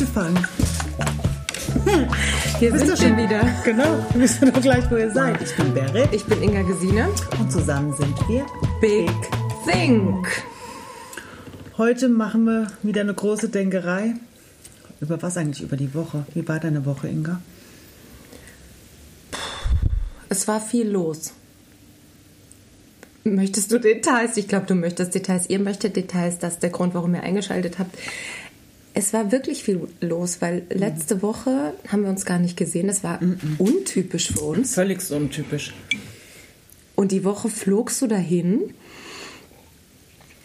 anfangen. 0.00 0.46
Hier 2.58 2.72
Wisst 2.72 2.86
sind 2.86 3.00
wir 3.00 3.08
schon 3.08 3.16
wieder. 3.16 3.40
Genau, 3.64 4.06
wir 4.12 4.20
wissen 4.22 4.52
doch 4.52 4.60
gleich, 4.60 4.90
wo 4.90 4.96
ihr 4.96 5.10
seid. 5.10 5.40
Ich 5.42 5.54
bin 5.56 5.72
Berit 5.74 6.08
Ich 6.12 6.24
bin 6.24 6.42
Inga 6.42 6.62
Gesine. 6.62 7.08
und 7.38 7.50
zusammen 7.50 7.94
sind 7.94 8.16
wir. 8.28 8.44
Big 8.80 9.10
Think. 9.66 10.26
Heute 11.78 12.08
machen 12.08 12.44
wir 12.44 12.66
wieder 12.82 13.02
eine 13.02 13.14
große 13.14 13.48
Denkerei. 13.48 14.14
Über 15.00 15.20
was 15.22 15.36
eigentlich? 15.36 15.62
Über 15.62 15.76
die 15.76 15.94
Woche. 15.94 16.24
Wie 16.34 16.46
war 16.46 16.58
deine 16.58 16.84
Woche, 16.86 17.08
Inga? 17.08 17.40
Es 20.28 20.48
war 20.48 20.60
viel 20.60 20.88
los. 20.88 21.32
Möchtest 23.24 23.72
du 23.72 23.78
Details? 23.78 24.36
Ich 24.36 24.48
glaube, 24.48 24.66
du 24.66 24.74
möchtest 24.74 25.14
Details. 25.14 25.48
Ihr 25.50 25.58
möchtet 25.58 25.96
Details. 25.96 26.38
Das 26.38 26.54
ist 26.54 26.62
der 26.62 26.70
Grund, 26.70 26.94
warum 26.94 27.14
ihr 27.14 27.22
eingeschaltet 27.22 27.78
habt. 27.78 27.96
Es 28.98 29.12
war 29.12 29.30
wirklich 29.30 29.62
viel 29.62 29.86
los, 30.00 30.40
weil 30.40 30.62
letzte 30.70 31.20
Woche 31.20 31.74
haben 31.88 32.04
wir 32.04 32.08
uns 32.08 32.24
gar 32.24 32.38
nicht 32.38 32.56
gesehen. 32.56 32.86
Das 32.86 33.04
war 33.04 33.20
untypisch 33.58 34.32
für 34.32 34.40
uns. 34.40 34.72
Völlig 34.72 35.02
so 35.02 35.16
untypisch. 35.16 35.74
Und 36.94 37.12
die 37.12 37.22
Woche 37.22 37.50
flogst 37.50 38.00
du 38.00 38.06
dahin. 38.06 38.72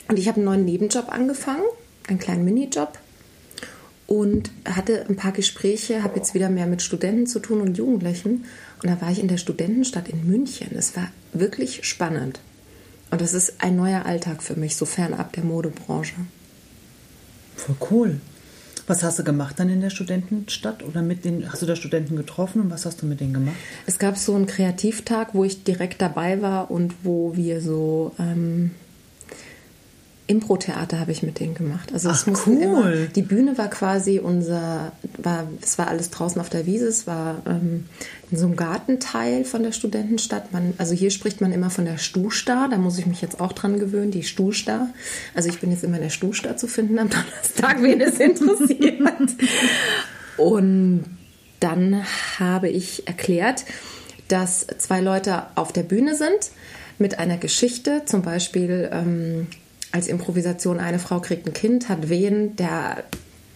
Und 0.09 0.19
ich 0.19 0.27
habe 0.27 0.35
einen 0.35 0.45
neuen 0.45 0.65
Nebenjob 0.65 1.07
angefangen, 1.13 1.63
einen 2.09 2.19
kleinen 2.19 2.43
Minijob. 2.43 2.99
Und 4.05 4.51
hatte 4.65 5.05
ein 5.07 5.15
paar 5.15 5.31
Gespräche, 5.31 6.03
habe 6.03 6.17
jetzt 6.17 6.33
wieder 6.33 6.49
mehr 6.49 6.67
mit 6.67 6.81
Studenten 6.81 7.27
zu 7.27 7.39
tun 7.39 7.61
und 7.61 7.77
Jugendlichen. 7.77 8.43
Und 8.83 8.89
da 8.89 8.99
war 8.99 9.11
ich 9.11 9.21
in 9.21 9.29
der 9.29 9.37
Studentenstadt 9.37 10.09
in 10.09 10.27
München. 10.27 10.75
Es 10.75 10.97
war 10.97 11.07
wirklich 11.31 11.85
spannend. 11.85 12.41
Und 13.11 13.21
das 13.21 13.33
ist 13.33 13.63
ein 13.63 13.77
neuer 13.77 14.05
Alltag 14.05 14.43
für 14.43 14.57
mich, 14.57 14.75
so 14.75 14.85
fernab 14.85 15.31
der 15.31 15.45
Modebranche. 15.45 16.15
Voll 17.55 17.75
cool. 17.89 18.19
Was 18.87 19.03
hast 19.03 19.19
du 19.19 19.23
gemacht 19.23 19.59
dann 19.59 19.69
in 19.69 19.81
der 19.81 19.89
Studentenstadt? 19.89 20.83
Oder 20.83 21.01
mit 21.01 21.25
den, 21.25 21.51
hast 21.51 21.61
du 21.61 21.65
da 21.65 21.75
Studenten 21.75 22.15
getroffen 22.15 22.61
und 22.61 22.71
was 22.71 22.85
hast 22.85 23.01
du 23.01 23.05
mit 23.05 23.19
denen 23.19 23.33
gemacht? 23.33 23.55
Es 23.85 23.99
gab 23.99 24.17
so 24.17 24.35
einen 24.35 24.47
Kreativtag, 24.47 25.33
wo 25.33 25.43
ich 25.43 25.63
direkt 25.63 26.01
dabei 26.01 26.41
war 26.41 26.71
und 26.71 26.93
wo 27.03 27.35
wir 27.35 27.61
so 27.61 28.13
ähm, 28.19 28.71
Impro-Theater 30.31 30.99
habe 30.99 31.11
ich 31.11 31.23
mit 31.23 31.39
denen 31.39 31.53
gemacht. 31.53 31.91
Also 31.93 32.09
es 32.09 32.25
Ach, 32.27 32.47
cool. 32.47 32.61
immer, 32.61 32.91
die 33.13 33.21
Bühne 33.21 33.57
war 33.57 33.69
quasi 33.69 34.19
unser, 34.19 34.93
war, 35.17 35.47
es 35.61 35.77
war 35.77 35.89
alles 35.89 36.09
draußen 36.09 36.39
auf 36.39 36.49
der 36.49 36.65
Wiese, 36.65 36.87
es 36.87 37.05
war 37.05 37.41
ähm, 37.45 37.85
in 38.31 38.37
so 38.37 38.45
einem 38.45 38.55
Gartenteil 38.55 39.43
von 39.43 39.61
der 39.61 39.73
Studentenstadt. 39.73 40.53
Man, 40.53 40.73
also 40.77 40.93
hier 40.93 41.11
spricht 41.11 41.41
man 41.41 41.51
immer 41.51 41.69
von 41.69 41.85
der 41.85 41.97
Stuhstar, 41.97 42.69
da 42.69 42.77
muss 42.77 42.97
ich 42.97 43.05
mich 43.05 43.21
jetzt 43.21 43.41
auch 43.41 43.51
dran 43.51 43.77
gewöhnen, 43.77 44.11
die 44.11 44.23
Stuhstar. 44.23 44.87
Also 45.35 45.49
ich 45.49 45.59
bin 45.59 45.69
jetzt 45.71 45.83
immer 45.83 45.97
in 45.97 46.03
der 46.03 46.09
Stuhstar 46.09 46.55
zu 46.55 46.67
finden 46.67 46.97
am 46.97 47.09
Donnerstag, 47.11 47.83
wen 47.83 47.99
es 47.99 48.19
interessiert. 48.19 49.01
Und 50.37 51.03
dann 51.59 52.03
habe 52.39 52.69
ich 52.69 53.07
erklärt, 53.07 53.65
dass 54.29 54.65
zwei 54.77 55.01
Leute 55.01 55.43
auf 55.55 55.73
der 55.73 55.83
Bühne 55.83 56.15
sind 56.15 56.51
mit 56.97 57.19
einer 57.19 57.37
Geschichte, 57.37 58.03
zum 58.05 58.21
Beispiel 58.21 58.89
ähm, 58.93 59.47
als 59.91 60.07
Improvisation, 60.07 60.79
eine 60.79 60.99
Frau 60.99 61.19
kriegt 61.19 61.47
ein 61.47 61.53
Kind, 61.53 61.89
hat 61.89 62.09
Wehen, 62.09 62.55
der, 62.55 63.03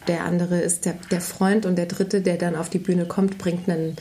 der 0.08 0.24
andere 0.24 0.60
ist 0.60 0.86
der, 0.86 0.96
der 1.12 1.22
Freund 1.22 1.66
und 1.66 1.78
der 1.78 1.86
dritte, 1.86 2.22
der 2.22 2.38
dann 2.38 2.56
auf 2.56 2.70
die 2.70 2.80
Bühne 2.80 3.06
kommt, 3.06 3.38
bringt 3.38 3.70
einen, 3.70 3.96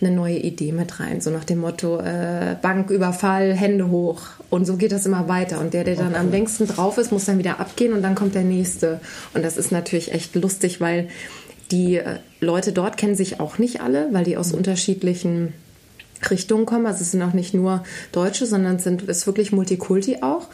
eine 0.00 0.10
neue 0.10 0.38
Idee 0.38 0.72
mit 0.72 0.98
rein. 0.98 1.20
So 1.20 1.30
nach 1.30 1.44
dem 1.44 1.58
Motto 1.58 1.98
äh, 2.00 2.56
Banküberfall, 2.60 3.54
Hände 3.54 3.88
hoch. 3.90 4.22
Und 4.48 4.66
so 4.66 4.76
geht 4.76 4.92
das 4.92 5.06
immer 5.06 5.28
weiter. 5.28 5.60
Und 5.60 5.74
der, 5.74 5.84
der 5.84 5.96
dann 5.96 6.14
am 6.14 6.30
längsten 6.30 6.66
drauf 6.66 6.98
ist, 6.98 7.12
muss 7.12 7.26
dann 7.26 7.38
wieder 7.38 7.60
abgehen 7.60 7.92
und 7.92 8.02
dann 8.02 8.14
kommt 8.14 8.34
der 8.34 8.42
nächste. 8.42 9.00
Und 9.34 9.44
das 9.44 9.56
ist 9.56 9.70
natürlich 9.70 10.12
echt 10.12 10.34
lustig, 10.34 10.80
weil 10.80 11.08
die 11.70 11.96
äh, 11.96 12.18
Leute 12.40 12.72
dort 12.72 12.96
kennen 12.96 13.14
sich 13.14 13.38
auch 13.38 13.58
nicht 13.58 13.80
alle, 13.80 14.08
weil 14.12 14.24
die 14.24 14.36
aus 14.36 14.52
unterschiedlichen 14.52 15.52
Richtungen 16.28 16.66
kommen. 16.66 16.86
Also 16.86 17.02
es 17.02 17.12
sind 17.12 17.22
auch 17.22 17.32
nicht 17.32 17.54
nur 17.54 17.84
Deutsche, 18.12 18.46
sondern 18.46 18.76
es 18.76 18.84
sind, 18.84 19.02
ist 19.02 19.26
wirklich 19.26 19.52
Multikulti 19.52 20.18
auch 20.22 20.48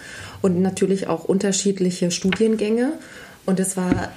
und 0.47 0.63
natürlich 0.63 1.09
auch 1.09 1.25
unterschiedliche 1.25 2.13
Studiengänge. 2.13 2.93
Und 3.47 3.59
es 3.59 3.77
war 3.77 4.13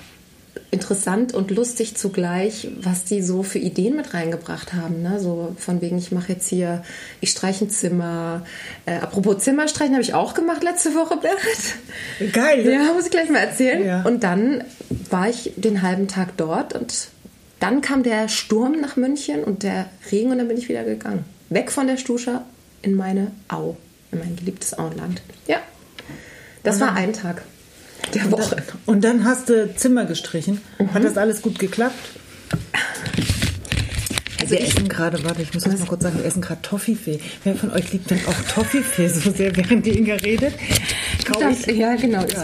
interessant 0.70 1.34
und 1.34 1.50
lustig 1.50 1.98
zugleich, 1.98 2.68
was 2.80 3.04
die 3.04 3.24
so 3.24 3.42
für 3.42 3.58
Ideen 3.58 3.96
mit 3.96 4.14
reingebracht 4.14 4.74
haben. 4.74 5.02
Ne? 5.02 5.20
So 5.20 5.56
von 5.58 5.82
wegen, 5.82 5.98
ich 5.98 6.12
mache 6.12 6.34
jetzt 6.34 6.48
hier, 6.48 6.84
ich 7.20 7.32
streiche 7.32 7.66
ein 7.66 7.72
Zimmer. 7.72 8.46
Äh, 8.86 8.98
apropos 8.98 9.40
Zimmerstreichen 9.40 9.96
habe 9.96 10.04
ich 10.04 10.14
auch 10.14 10.36
gemacht 10.36 10.64
letzte 10.64 10.94
Woche, 10.94 11.18
Berit. 11.18 12.34
Geil. 12.34 12.64
Ja, 12.70 12.94
muss 12.94 13.06
ich 13.06 13.12
gleich 13.12 13.30
mal 13.30 13.40
erzählen. 13.40 13.84
Ja. 13.84 14.04
Und 14.04 14.24
dann 14.24 14.64
war 15.10 15.30
ich 15.30 15.54
den 15.56 15.82
halben 15.82 16.08
Tag 16.08 16.38
dort 16.38 16.76
und 16.76 17.08
dann 17.60 17.82
kam 17.82 18.04
der 18.04 18.28
Sturm 18.28 18.80
nach 18.80 18.96
München 18.98 19.44
und 19.44 19.64
der 19.64 19.90
Regen 20.12 20.32
und 20.32 20.38
dann 20.38 20.48
bin 20.48 20.58
ich 20.58 20.70
wieder 20.70 20.84
gegangen. 20.84 21.26
Weg 21.50 21.72
von 21.72 21.88
der 21.88 21.98
Stuscha 21.98 22.46
in 22.84 22.96
meine 22.96 23.32
Au, 23.48 23.76
in 24.12 24.20
mein 24.20 24.36
geliebtes 24.36 24.78
Auenland. 24.78 25.24
Ja, 25.48 25.58
das 26.64 26.80
war 26.80 26.94
ein 26.96 27.14
Tag 27.14 27.44
der 28.14 28.32
Woche. 28.32 28.58
und 28.86 29.04
dann 29.04 29.24
hast 29.26 29.50
du 29.50 29.74
Zimmer 29.76 30.06
gestrichen. 30.06 30.62
Hat 30.94 31.04
das 31.04 31.18
alles 31.18 31.42
gut 31.42 31.60
geklappt? 31.60 31.96
Also 34.42 34.52
wir 34.52 34.62
essen 34.62 34.88
gerade, 34.88 35.24
warte, 35.24 35.42
ich 35.42 35.54
muss 35.54 35.64
das 35.64 35.78
mal 35.80 35.86
kurz 35.86 36.04
sagen, 36.04 36.18
wir 36.18 36.26
essen 36.26 36.42
gerade 36.42 36.62
Toffifee. 36.62 37.20
Wer 37.44 37.56
von 37.56 37.72
euch 37.72 37.92
liebt 37.92 38.10
denn 38.10 38.20
auch 38.26 38.54
Toffifee 38.54 39.08
so 39.10 39.32
sehr, 39.32 39.56
während 39.56 39.86
die 39.86 39.98
Inga 39.98 40.16
redet? 40.16 40.54
Kau 41.26 41.40
Das, 41.40 41.68
ich. 41.68 41.78
ja, 41.78 41.96
genau. 41.96 42.24
Ist. 42.24 42.38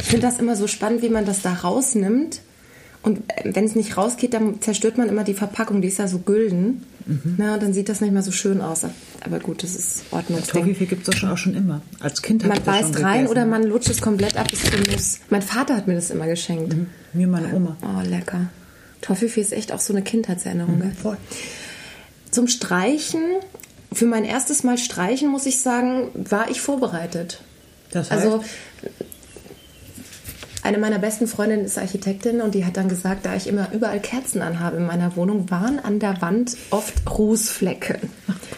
Ich 0.00 0.02
finde 0.08 0.26
das 0.26 0.38
immer 0.38 0.56
so 0.56 0.66
spannend, 0.66 1.02
wie 1.02 1.08
man 1.08 1.24
das 1.24 1.40
da 1.42 1.52
rausnimmt. 1.54 2.40
Und 3.02 3.20
wenn 3.44 3.64
es 3.64 3.74
nicht 3.74 3.96
rausgeht, 3.96 4.32
dann 4.32 4.60
zerstört 4.60 4.96
man 4.96 5.08
immer 5.08 5.24
die 5.24 5.34
Verpackung. 5.34 5.82
Die 5.82 5.88
ist 5.88 5.98
ja 5.98 6.06
so 6.06 6.18
gülden. 6.18 6.84
Mhm. 7.04 7.34
Na, 7.36 7.58
dann 7.58 7.72
sieht 7.72 7.88
das 7.88 8.00
nicht 8.00 8.12
mehr 8.12 8.22
so 8.22 8.30
schön 8.30 8.60
aus. 8.60 8.84
Aber 9.24 9.40
gut, 9.40 9.64
das 9.64 9.74
ist 9.74 10.04
Ordnungsding. 10.12 10.60
Toffifee 10.62 10.86
gibt 10.86 11.02
es 11.02 11.10
doch 11.12 11.18
schon 11.18 11.30
auch 11.30 11.36
schon 11.36 11.54
immer. 11.54 11.82
Als 11.98 12.22
Kind 12.22 12.46
Man 12.46 12.50
das 12.50 12.58
schon 12.58 12.92
beißt 12.92 13.02
rein 13.02 13.12
gegessen. 13.14 13.30
oder 13.32 13.46
man 13.46 13.64
lutscht 13.64 13.90
es 13.90 14.00
komplett 14.00 14.36
ab 14.36 14.48
bis 14.48 14.62
zum 14.62 14.80
Nuss. 14.92 15.18
Mein 15.30 15.42
Vater 15.42 15.74
hat 15.76 15.88
mir 15.88 15.94
das 15.94 16.10
immer 16.10 16.26
geschenkt. 16.28 16.76
Mir 17.12 17.26
meine 17.26 17.52
Oma. 17.52 17.76
Oh, 17.82 18.06
lecker. 18.08 18.50
Toffifee 19.00 19.40
ist 19.40 19.52
echt 19.52 19.72
auch 19.72 19.80
so 19.80 19.92
eine 19.92 20.02
Kindheitserinnerung. 20.02 20.78
gell? 20.80 20.92
Voll. 20.92 21.16
Zum 22.30 22.46
Streichen, 22.46 23.20
für 23.92 24.06
mein 24.06 24.24
erstes 24.24 24.62
Mal 24.62 24.78
Streichen, 24.78 25.28
muss 25.28 25.44
ich 25.46 25.60
sagen, 25.60 26.08
war 26.14 26.50
ich 26.50 26.60
vorbereitet. 26.60 27.40
Das 27.90 28.12
heißt, 28.12 28.22
Also 28.26 28.44
eine 30.62 30.78
meiner 30.78 30.98
besten 30.98 31.26
Freundinnen 31.26 31.64
ist 31.64 31.78
Architektin 31.78 32.40
und 32.40 32.54
die 32.54 32.64
hat 32.64 32.76
dann 32.76 32.88
gesagt, 32.88 33.26
da 33.26 33.34
ich 33.34 33.48
immer 33.48 33.68
überall 33.72 34.00
Kerzen 34.00 34.42
anhabe 34.42 34.76
in 34.76 34.86
meiner 34.86 35.16
Wohnung, 35.16 35.50
waren 35.50 35.80
an 35.80 35.98
der 35.98 36.22
Wand 36.22 36.56
oft 36.70 36.94
Rußflecken. 37.10 37.96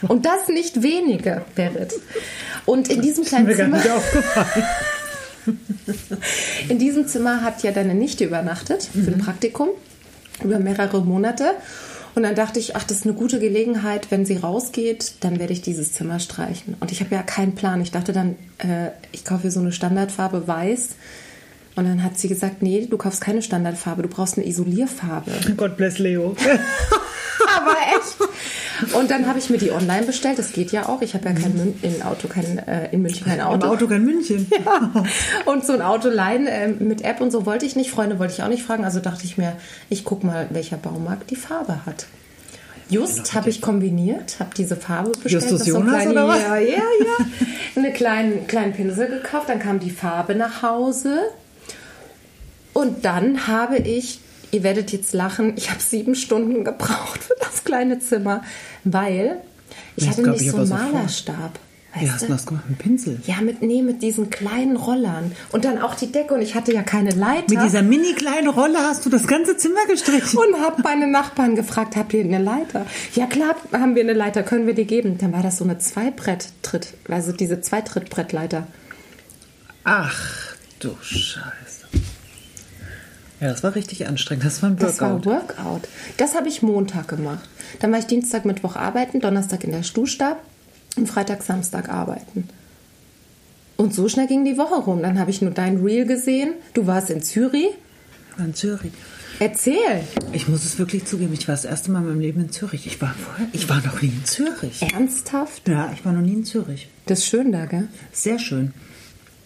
Und 0.09 0.27
das 0.27 0.49
nicht 0.49 0.83
wenige, 0.83 1.43
Berit. 1.55 1.95
Und 2.67 2.89
in 2.89 3.01
diesem 3.01 3.25
kleinen 3.25 3.47
mir 3.47 3.57
gar 3.57 3.67
Zimmer, 3.67 3.79
nicht 3.79 3.91
aufgefallen. 3.91 4.67
in 6.69 6.79
diesem 6.79 7.07
Zimmer 7.07 7.43
hat 7.43 7.63
ja 7.63 7.73
deine 7.73 7.95
Nichte 7.95 8.25
übernachtet 8.25 8.83
für 8.83 9.11
ein 9.11 9.19
Praktikum 9.19 9.69
über 10.43 10.59
mehrere 10.59 11.03
Monate. 11.03 11.53
Und 12.15 12.23
dann 12.23 12.35
dachte 12.35 12.61
ich, 12.61 12.77
ach, 12.77 12.85
das 12.85 12.99
ist 12.99 13.07
eine 13.07 13.15
gute 13.15 13.41
Gelegenheit, 13.41 14.11
wenn 14.11 14.25
sie 14.25 14.37
rausgeht, 14.37 15.15
dann 15.21 15.41
werde 15.41 15.53
ich 15.53 15.63
dieses 15.63 15.93
Zimmer 15.95 16.21
streichen. 16.21 16.77
Und 16.79 16.93
ich 16.93 17.01
habe 17.01 17.15
ja 17.15 17.23
keinen 17.23 17.55
Plan. 17.55 17.81
Ich 17.81 17.91
dachte 17.91 18.13
dann, 18.13 18.37
äh, 18.59 18.91
ich 19.11 19.25
kaufe 19.25 19.51
so 19.51 19.61
eine 19.61 19.73
Standardfarbe 19.73 20.47
weiß. 20.47 20.91
Und 21.77 21.89
dann 21.89 22.03
hat 22.05 22.19
sie 22.19 22.29
gesagt, 22.29 22.63
nee, 22.63 22.87
du 22.89 22.97
kaufst 22.97 23.21
keine 23.21 23.43
Standardfarbe, 23.43 24.03
du 24.03 24.09
brauchst 24.09 24.39
eine 24.39 24.47
Isolierfarbe. 24.47 25.31
God 25.57 25.77
bless 25.77 25.99
Leo. 25.99 26.37
Aber 27.57 27.77
echt. 27.97 28.95
Und 28.95 29.11
dann 29.11 29.27
habe 29.27 29.39
ich 29.39 29.51
mir 29.51 29.59
die 29.59 29.71
online 29.71 30.07
bestellt. 30.07 30.39
Das 30.39 30.53
geht 30.53 30.73
ja 30.73 30.89
auch. 30.89 31.03
Ich 31.03 31.15
habe 31.15 31.29
ja 31.29 31.33
kein 31.35 31.57
Mün 31.57 31.75
in 31.83 32.03
Auto, 32.03 32.29
kein, 32.29 32.59
äh, 32.59 32.91
in 32.93 33.03
München 33.03 33.27
kein 33.27 33.39
Im 33.39 33.47
Auto. 33.47 33.67
Auto 33.67 33.87
kein 33.87 34.05
München. 34.05 34.47
Und 35.45 35.65
so 35.65 35.73
ein 35.73 35.83
Auto 35.83 36.09
leihen 36.09 36.47
äh, 36.47 36.69
mit 36.69 37.03
App 37.03 37.21
und 37.21 37.31
so 37.31 37.47
wollte 37.47 37.67
ich 37.67 37.77
nicht. 37.77 37.91
Freunde 37.91 38.19
wollte 38.19 38.35
ich 38.35 38.43
auch 38.43 38.49
nicht 38.49 38.63
fragen. 38.63 38.85
Also 38.85 39.01
dachte 39.01 39.25
ich 39.25 39.39
mir, 39.39 39.57
ich 39.89 40.05
gucke 40.05 40.27
mal, 40.27 40.49
welcher 40.51 40.77
Baumarkt 40.77 41.31
die 41.31 41.37
Farbe 41.37 41.87
hat. 41.87 42.07
Just 42.91 43.35
habe 43.35 43.49
ich 43.49 43.61
kombiniert, 43.61 44.37
habe 44.41 44.51
diese 44.57 44.77
Farbe 44.77 45.11
bestellt. 45.11 45.51
Justus 45.51 45.67
Jonas 45.67 45.95
kleine- 45.95 46.11
oder 46.13 46.29
was? 46.29 46.43
Ja, 46.43 46.57
ja, 46.57 46.77
ja. 46.77 47.27
Einen 47.77 47.93
kleinen, 47.95 48.47
kleinen 48.47 48.73
Pinsel 48.75 49.09
gekauft, 49.09 49.49
dann 49.49 49.59
kam 49.59 49.81
die 49.81 49.91
Farbe 49.91 50.35
nach 50.35 50.63
Hause. 50.63 51.21
Und 52.75 53.05
dann 53.05 53.47
habe 53.47 53.79
ich, 53.79 54.21
ihr 54.51 54.63
werdet 54.63 54.93
jetzt 54.93 55.15
lachen, 55.15 55.55
ich 55.57 55.71
habe 55.71 55.81
sieben 55.81 56.15
Stunden 56.15 56.65
gebraucht 56.65 57.23
für 57.23 57.37
das 57.41 57.65
kleine 57.65 58.01
Zimmer, 58.01 58.43
weil 58.85 59.39
ich 59.97 60.07
Das 60.07 60.19
hatte 60.19 60.31
nicht 60.31 60.43
ich 60.43 60.51
so 60.51 60.59
einen. 60.59 60.69
Malerstab. 60.69 61.59
Wie 61.97 62.11
hast 62.11 62.23
du 62.25 62.27
das 62.27 62.45
gemacht? 62.45 62.69
Mit 62.69 62.81
dem 62.81 62.83
Pinsel? 62.83 63.21
Ja, 63.25 63.41
mit, 63.41 63.63
nee, 63.63 63.81
mit 63.81 64.03
diesen 64.03 64.29
kleinen 64.29 64.77
Rollern. 64.77 65.31
Und 65.53 65.65
dann 65.65 65.81
auch 65.81 65.95
die 65.95 66.11
Decke. 66.11 66.35
Und 66.35 66.43
ich 66.43 66.57
hatte 66.57 66.73
ja 66.73 66.83
keine 66.83 67.11
Leiter. 67.11 67.45
Mit 67.49 67.63
dieser 67.63 67.83
mini 67.83 68.15
kleinen 68.15 68.49
Rolle 68.49 68.79
hast 68.79 69.07
du 69.07 69.11
das 69.11 69.29
ganze 69.29 69.57
Zimmer 69.57 69.87
gestrichen. 69.89 70.39
und 70.39 70.61
habe 70.61 70.83
meine 70.83 71.07
Nachbarn 71.07 71.55
gefragt, 71.55 71.95
habt 71.95 72.13
ihr 72.13 72.25
eine 72.25 72.41
Leiter? 72.41 72.85
Ja 73.15 73.27
klar, 73.27 73.55
haben 73.73 73.95
wir 73.95 74.03
eine 74.03 74.13
Leiter, 74.13 74.43
können 74.43 74.67
wir 74.67 74.75
dir 74.75 74.87
geben. 74.87 75.19
Dann 75.19 75.33
war 75.33 75.43
das 75.45 75.59
so 75.59 75.65
eine 75.65 75.79
Zweibrett-Tritt, 75.79 76.95
also 77.09 77.31
diese 77.31 77.61
Zweitrittbrettleiter. 77.61 78.67
Ach 79.85 80.57
du 80.81 80.97
Scheiße. 81.01 81.64
Ja, 83.41 83.49
das 83.49 83.63
war 83.63 83.75
richtig 83.75 84.07
anstrengend. 84.07 84.45
Das 84.45 84.63
war 84.63 84.71
ein 84.71 84.77
Das 84.77 85.01
Workout. 85.01 85.27
war 85.27 85.35
Workout. 85.67 85.89
Das 86.17 86.35
habe 86.35 86.49
ich 86.49 86.63
Montag 86.63 87.09
gemacht. 87.09 87.49
Dann 87.81 87.91
war 87.93 87.99
ich 87.99 88.07
Dienstag, 88.07 88.45
Mittwoch 88.45 88.77
arbeiten, 88.77 89.21
Donnerstag 89.21 89.65
in 89.65 89.73
der 89.73 89.83
Stuhlstab 89.83 90.41
und 90.97 91.09
Freitag, 91.09 91.43
Samstag 91.43 91.89
arbeiten. 91.89 92.49
Und 93.77 93.93
so 93.93 94.09
schnell 94.09 94.29
ging 94.29 94.45
die 94.45 94.57
Woche 94.57 94.77
rum. 94.77 95.03
Dann 95.03 95.19
habe 95.19 95.31
ich 95.31 95.43
nur 95.43 95.51
dein 95.51 95.79
Reel 95.85 96.07
gesehen. 96.07 96.53
Du 96.75 96.87
warst 96.87 97.11
in 97.11 97.23
Zürich. 97.23 97.71
war 98.37 98.47
in 98.47 98.55
Zürich. 98.55 98.93
Erzähl. 99.41 100.03
Ich 100.33 100.47
muss 100.47 100.65
es 100.65 100.79
wirklich 100.79 101.07
zugeben, 101.07 101.33
ich 101.35 101.49
war 101.49 101.57
das 101.57 101.65
erste 101.65 101.91
Mal 101.91 101.99
in 102.03 102.07
meinem 102.07 102.21
Leben 102.21 102.41
in 102.41 102.53
Zürich. 102.53 102.87
Ich 102.87 103.03
war 103.03 103.13
vorher, 103.15 103.49
ich 103.53 103.69
war 103.69 103.83
noch 103.85 104.01
nie 104.01 104.09
in 104.09 104.25
Zürich. 104.25 104.81
Ernsthaft? 104.81 105.67
Ja, 105.69 105.91
ich 105.93 106.05
war 106.05 106.13
noch 106.13 106.21
nie 106.21 106.35
in 106.35 106.45
Zürich. 106.45 106.89
Das 107.07 107.19
ist 107.19 107.27
schön 107.27 107.51
da, 107.51 107.67
gell? 107.67 107.89
Sehr 108.13 108.39
schön. 108.39 108.73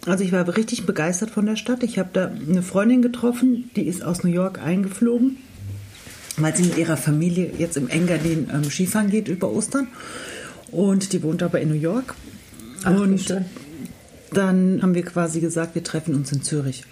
Also 0.09 0.23
ich 0.23 0.31
war 0.31 0.47
richtig 0.55 0.85
begeistert 0.85 1.29
von 1.29 1.45
der 1.45 1.55
Stadt. 1.55 1.83
Ich 1.83 1.99
habe 1.99 2.09
da 2.13 2.27
eine 2.27 2.63
Freundin 2.63 3.01
getroffen, 3.01 3.69
die 3.75 3.83
ist 3.83 4.03
aus 4.03 4.23
New 4.23 4.31
York 4.31 4.59
eingeflogen, 4.59 5.37
weil 6.37 6.55
sie 6.55 6.63
mit 6.63 6.77
ihrer 6.77 6.97
Familie 6.97 7.51
jetzt 7.57 7.77
im 7.77 7.87
Engadin 7.89 8.49
ähm, 8.51 8.69
Skifahren 8.69 9.09
geht 9.09 9.27
über 9.27 9.51
Ostern. 9.51 9.87
Und 10.71 11.13
die 11.13 11.21
wohnt 11.21 11.43
aber 11.43 11.61
in 11.61 11.69
New 11.69 11.75
York. 11.75 12.15
Ach, 12.83 12.99
und 12.99 13.19
schön. 13.21 13.45
dann 14.31 14.81
haben 14.81 14.95
wir 14.95 15.03
quasi 15.03 15.41
gesagt, 15.41 15.75
wir 15.75 15.83
treffen 15.83 16.15
uns 16.15 16.31
in 16.31 16.41
Zürich. 16.41 16.83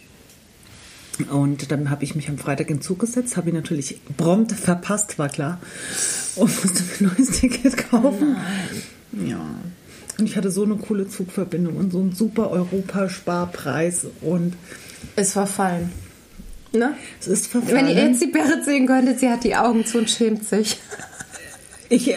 Und 1.32 1.72
dann 1.72 1.90
habe 1.90 2.04
ich 2.04 2.14
mich 2.16 2.30
am 2.30 2.38
Freitag 2.38 2.70
in 2.70 2.78
den 2.78 2.82
Zug 2.82 3.00
gesetzt, 3.00 3.38
habe 3.38 3.50
ihn 3.50 3.56
natürlich 3.56 4.00
prompt 4.18 4.52
verpasst, 4.52 5.18
war 5.18 5.30
klar. 5.30 5.60
Und 6.36 6.64
musste 6.64 6.84
mir 6.84 7.10
ein 7.10 7.16
neues 7.18 7.40
Ticket 7.40 7.78
kaufen. 7.78 8.38
Ja. 9.26 9.44
Und 10.20 10.26
ich 10.26 10.36
hatte 10.36 10.50
so 10.52 10.64
eine 10.64 10.76
coole 10.76 11.08
Zugverbindung 11.08 11.76
und 11.78 11.92
so 11.92 12.00
einen 12.00 12.14
super 12.14 12.50
Europasparpreis. 12.52 14.08
Und 14.22 14.56
Ist 15.16 15.34
verfallen. 15.34 15.92
Ne? 16.74 16.94
es 17.20 17.28
ist 17.28 17.54
Wenn 17.54 17.64
verfallen. 17.64 17.88
ihr 17.88 18.08
jetzt 18.08 18.22
die 18.22 18.28
Berit 18.28 18.66
sehen 18.66 18.88
könntet, 18.88 19.20
sie 19.20 19.30
hat 19.30 19.44
die 19.44 19.56
Augen 19.56 19.86
zu 19.86 20.00
und 20.00 20.10
schämt 20.10 20.44
sich. 20.48 20.78
Ich 21.90 22.14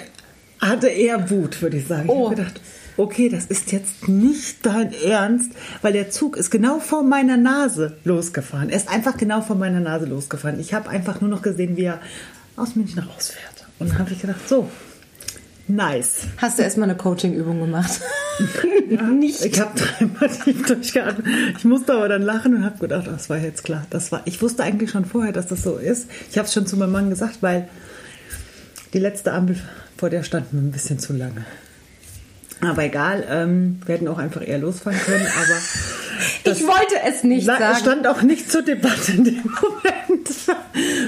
hatte 0.58 0.88
eher 0.88 1.30
Wut, 1.30 1.62
würde 1.62 1.76
ich 1.76 1.86
sagen. 1.86 2.06
Ich 2.06 2.10
Oh. 2.10 2.24
habe 2.26 2.34
gedacht, 2.34 2.60
okay, 2.96 3.28
das 3.28 3.46
ist 3.46 3.70
jetzt 3.70 4.08
nicht 4.08 4.66
dein 4.66 4.92
Ernst, 4.92 5.52
weil 5.80 5.92
der 5.92 6.10
Zug 6.10 6.36
ist 6.36 6.50
genau 6.50 6.80
vor 6.80 7.04
meiner 7.04 7.36
Nase 7.36 7.96
losgefahren. 8.02 8.68
Er 8.68 8.76
ist 8.78 8.88
einfach 8.88 9.16
genau 9.16 9.42
vor 9.42 9.54
meiner 9.54 9.78
Nase 9.78 10.06
losgefahren. 10.06 10.58
Ich 10.58 10.74
habe 10.74 10.88
einfach 10.90 11.20
nur 11.20 11.30
noch 11.30 11.42
gesehen, 11.42 11.76
wie 11.76 11.84
er 11.84 12.00
aus 12.56 12.74
München 12.74 12.98
rausfährt. 12.98 13.64
Und 13.78 13.90
dann 13.90 14.00
habe 14.00 14.10
ich 14.12 14.20
gedacht, 14.20 14.48
so, 14.48 14.68
nice. 15.70 16.26
Hast 16.38 16.58
du 16.58 16.62
erstmal 16.62 16.88
eine 16.88 16.98
Coaching-Übung 16.98 17.60
gemacht? 17.60 18.00
Nicht. 19.18 19.44
Ich 19.44 19.60
habe 19.60 19.72
dreimal 19.78 20.28
tief 20.28 20.66
durchgeatmet. 20.66 21.26
Ich 21.58 21.64
musste 21.64 21.92
aber 21.94 22.08
dann 22.08 22.22
lachen 22.22 22.54
und 22.54 22.64
habe 22.64 22.78
gedacht, 22.78 23.06
ach, 23.08 23.12
das 23.12 23.30
war 23.30 23.38
jetzt 23.38 23.64
klar. 23.64 23.86
Das 23.90 24.10
war, 24.12 24.22
ich 24.24 24.40
wusste 24.42 24.62
eigentlich 24.62 24.90
schon 24.90 25.04
vorher, 25.04 25.32
dass 25.32 25.46
das 25.46 25.62
so 25.62 25.76
ist. 25.76 26.08
Ich 26.30 26.38
habe 26.38 26.46
es 26.46 26.52
schon 26.54 26.66
zu 26.66 26.76
meinem 26.76 26.92
Mann 26.92 27.10
gesagt, 27.10 27.38
weil 27.42 27.68
die 28.92 28.98
letzte 28.98 29.32
Ampel, 29.32 29.56
vor 29.96 30.10
der 30.10 30.22
standen 30.22 30.56
wir 30.56 30.62
ein 30.62 30.72
bisschen 30.72 30.98
zu 30.98 31.12
lange. 31.12 31.44
Aber 32.62 32.82
egal, 32.84 33.24
ähm, 33.30 33.80
wir 33.86 33.94
hätten 33.94 34.08
auch 34.08 34.18
einfach 34.18 34.46
eher 34.46 34.58
losfahren 34.58 34.98
können, 34.98 35.26
aber 35.26 36.52
ich 36.52 36.62
wollte 36.66 36.94
es 37.08 37.24
nicht 37.24 37.46
Sa- 37.46 37.56
sagen. 37.58 37.72
Es 37.72 37.80
stand 37.80 38.06
auch 38.06 38.20
nicht 38.22 38.50
zur 38.50 38.62
Debatte 38.62 39.12
in 39.12 39.24
dem 39.24 39.42
Moment. 39.44 40.28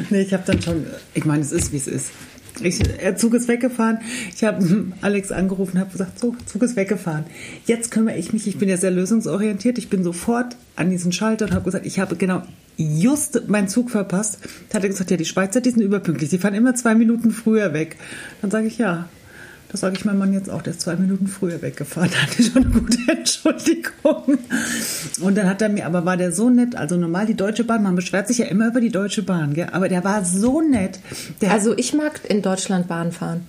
nee, 0.10 0.22
ich 0.22 0.32
habe 0.32 0.44
dann 0.46 0.62
schon, 0.62 0.86
ich 1.12 1.24
meine, 1.26 1.42
es 1.42 1.52
ist, 1.52 1.72
wie 1.72 1.76
es 1.76 1.86
ist. 1.88 2.10
Ich, 2.60 2.78
der 2.78 3.16
Zug 3.16 3.34
ist 3.34 3.48
weggefahren. 3.48 3.98
Ich 4.34 4.44
habe 4.44 4.92
Alex 5.00 5.32
angerufen 5.32 5.80
habe 5.80 5.90
gesagt, 5.90 6.18
so, 6.18 6.36
Zug 6.46 6.62
ist 6.62 6.76
weggefahren. 6.76 7.24
Jetzt 7.66 7.90
kümmere 7.90 8.16
ich 8.16 8.32
mich, 8.32 8.46
ich 8.46 8.58
bin 8.58 8.68
ja 8.68 8.76
sehr 8.76 8.90
lösungsorientiert. 8.90 9.78
Ich 9.78 9.88
bin 9.88 10.04
sofort 10.04 10.56
an 10.76 10.90
diesen 10.90 11.12
Schalter 11.12 11.46
und 11.46 11.52
habe 11.52 11.64
gesagt, 11.64 11.86
ich 11.86 11.98
habe 11.98 12.16
genau 12.16 12.42
just 12.76 13.48
meinen 13.48 13.68
Zug 13.68 13.90
verpasst. 13.90 14.38
Da 14.68 14.76
hat 14.76 14.84
er 14.84 14.90
gesagt, 14.90 15.10
ja, 15.10 15.16
die 15.16 15.24
Schweizer, 15.24 15.60
die 15.60 15.70
sind 15.70 15.82
überpünktlich. 15.82 16.30
Die 16.30 16.38
fahren 16.38 16.54
immer 16.54 16.74
zwei 16.74 16.94
Minuten 16.94 17.30
früher 17.30 17.72
weg. 17.72 17.96
Dann 18.40 18.50
sage 18.50 18.66
ich, 18.66 18.78
ja, 18.78 19.08
das 19.72 19.80
sage 19.80 19.96
ich 19.96 20.04
meinem 20.04 20.18
Mann 20.18 20.34
jetzt 20.34 20.50
auch, 20.50 20.62
der 20.62 20.74
ist 20.74 20.82
zwei 20.82 20.96
Minuten 20.96 21.26
früher 21.26 21.62
weggefahren. 21.62 22.10
Da 22.12 22.18
hatte 22.22 22.42
schon 22.42 22.64
eine 22.64 22.72
gute 22.72 22.98
Entschuldigung. 23.10 24.38
Und 25.20 25.34
dann 25.34 25.48
hat 25.48 25.62
er 25.62 25.70
mir, 25.70 25.86
aber 25.86 26.04
war 26.04 26.16
der 26.18 26.30
so 26.30 26.50
nett, 26.50 26.76
also 26.76 26.96
normal 26.96 27.26
die 27.26 27.34
Deutsche 27.34 27.64
Bahn, 27.64 27.82
man 27.82 27.96
beschwert 27.96 28.28
sich 28.28 28.38
ja 28.38 28.46
immer 28.46 28.68
über 28.68 28.80
die 28.80 28.90
Deutsche 28.90 29.22
Bahn, 29.22 29.54
gell? 29.54 29.68
aber 29.72 29.88
der 29.88 30.04
war 30.04 30.24
so 30.24 30.60
nett. 30.60 31.00
Der 31.40 31.50
Also 31.50 31.76
ich 31.76 31.94
mag 31.94 32.20
in 32.28 32.42
Deutschland 32.42 32.86
Bahn 32.86 33.12
fahren. 33.12 33.46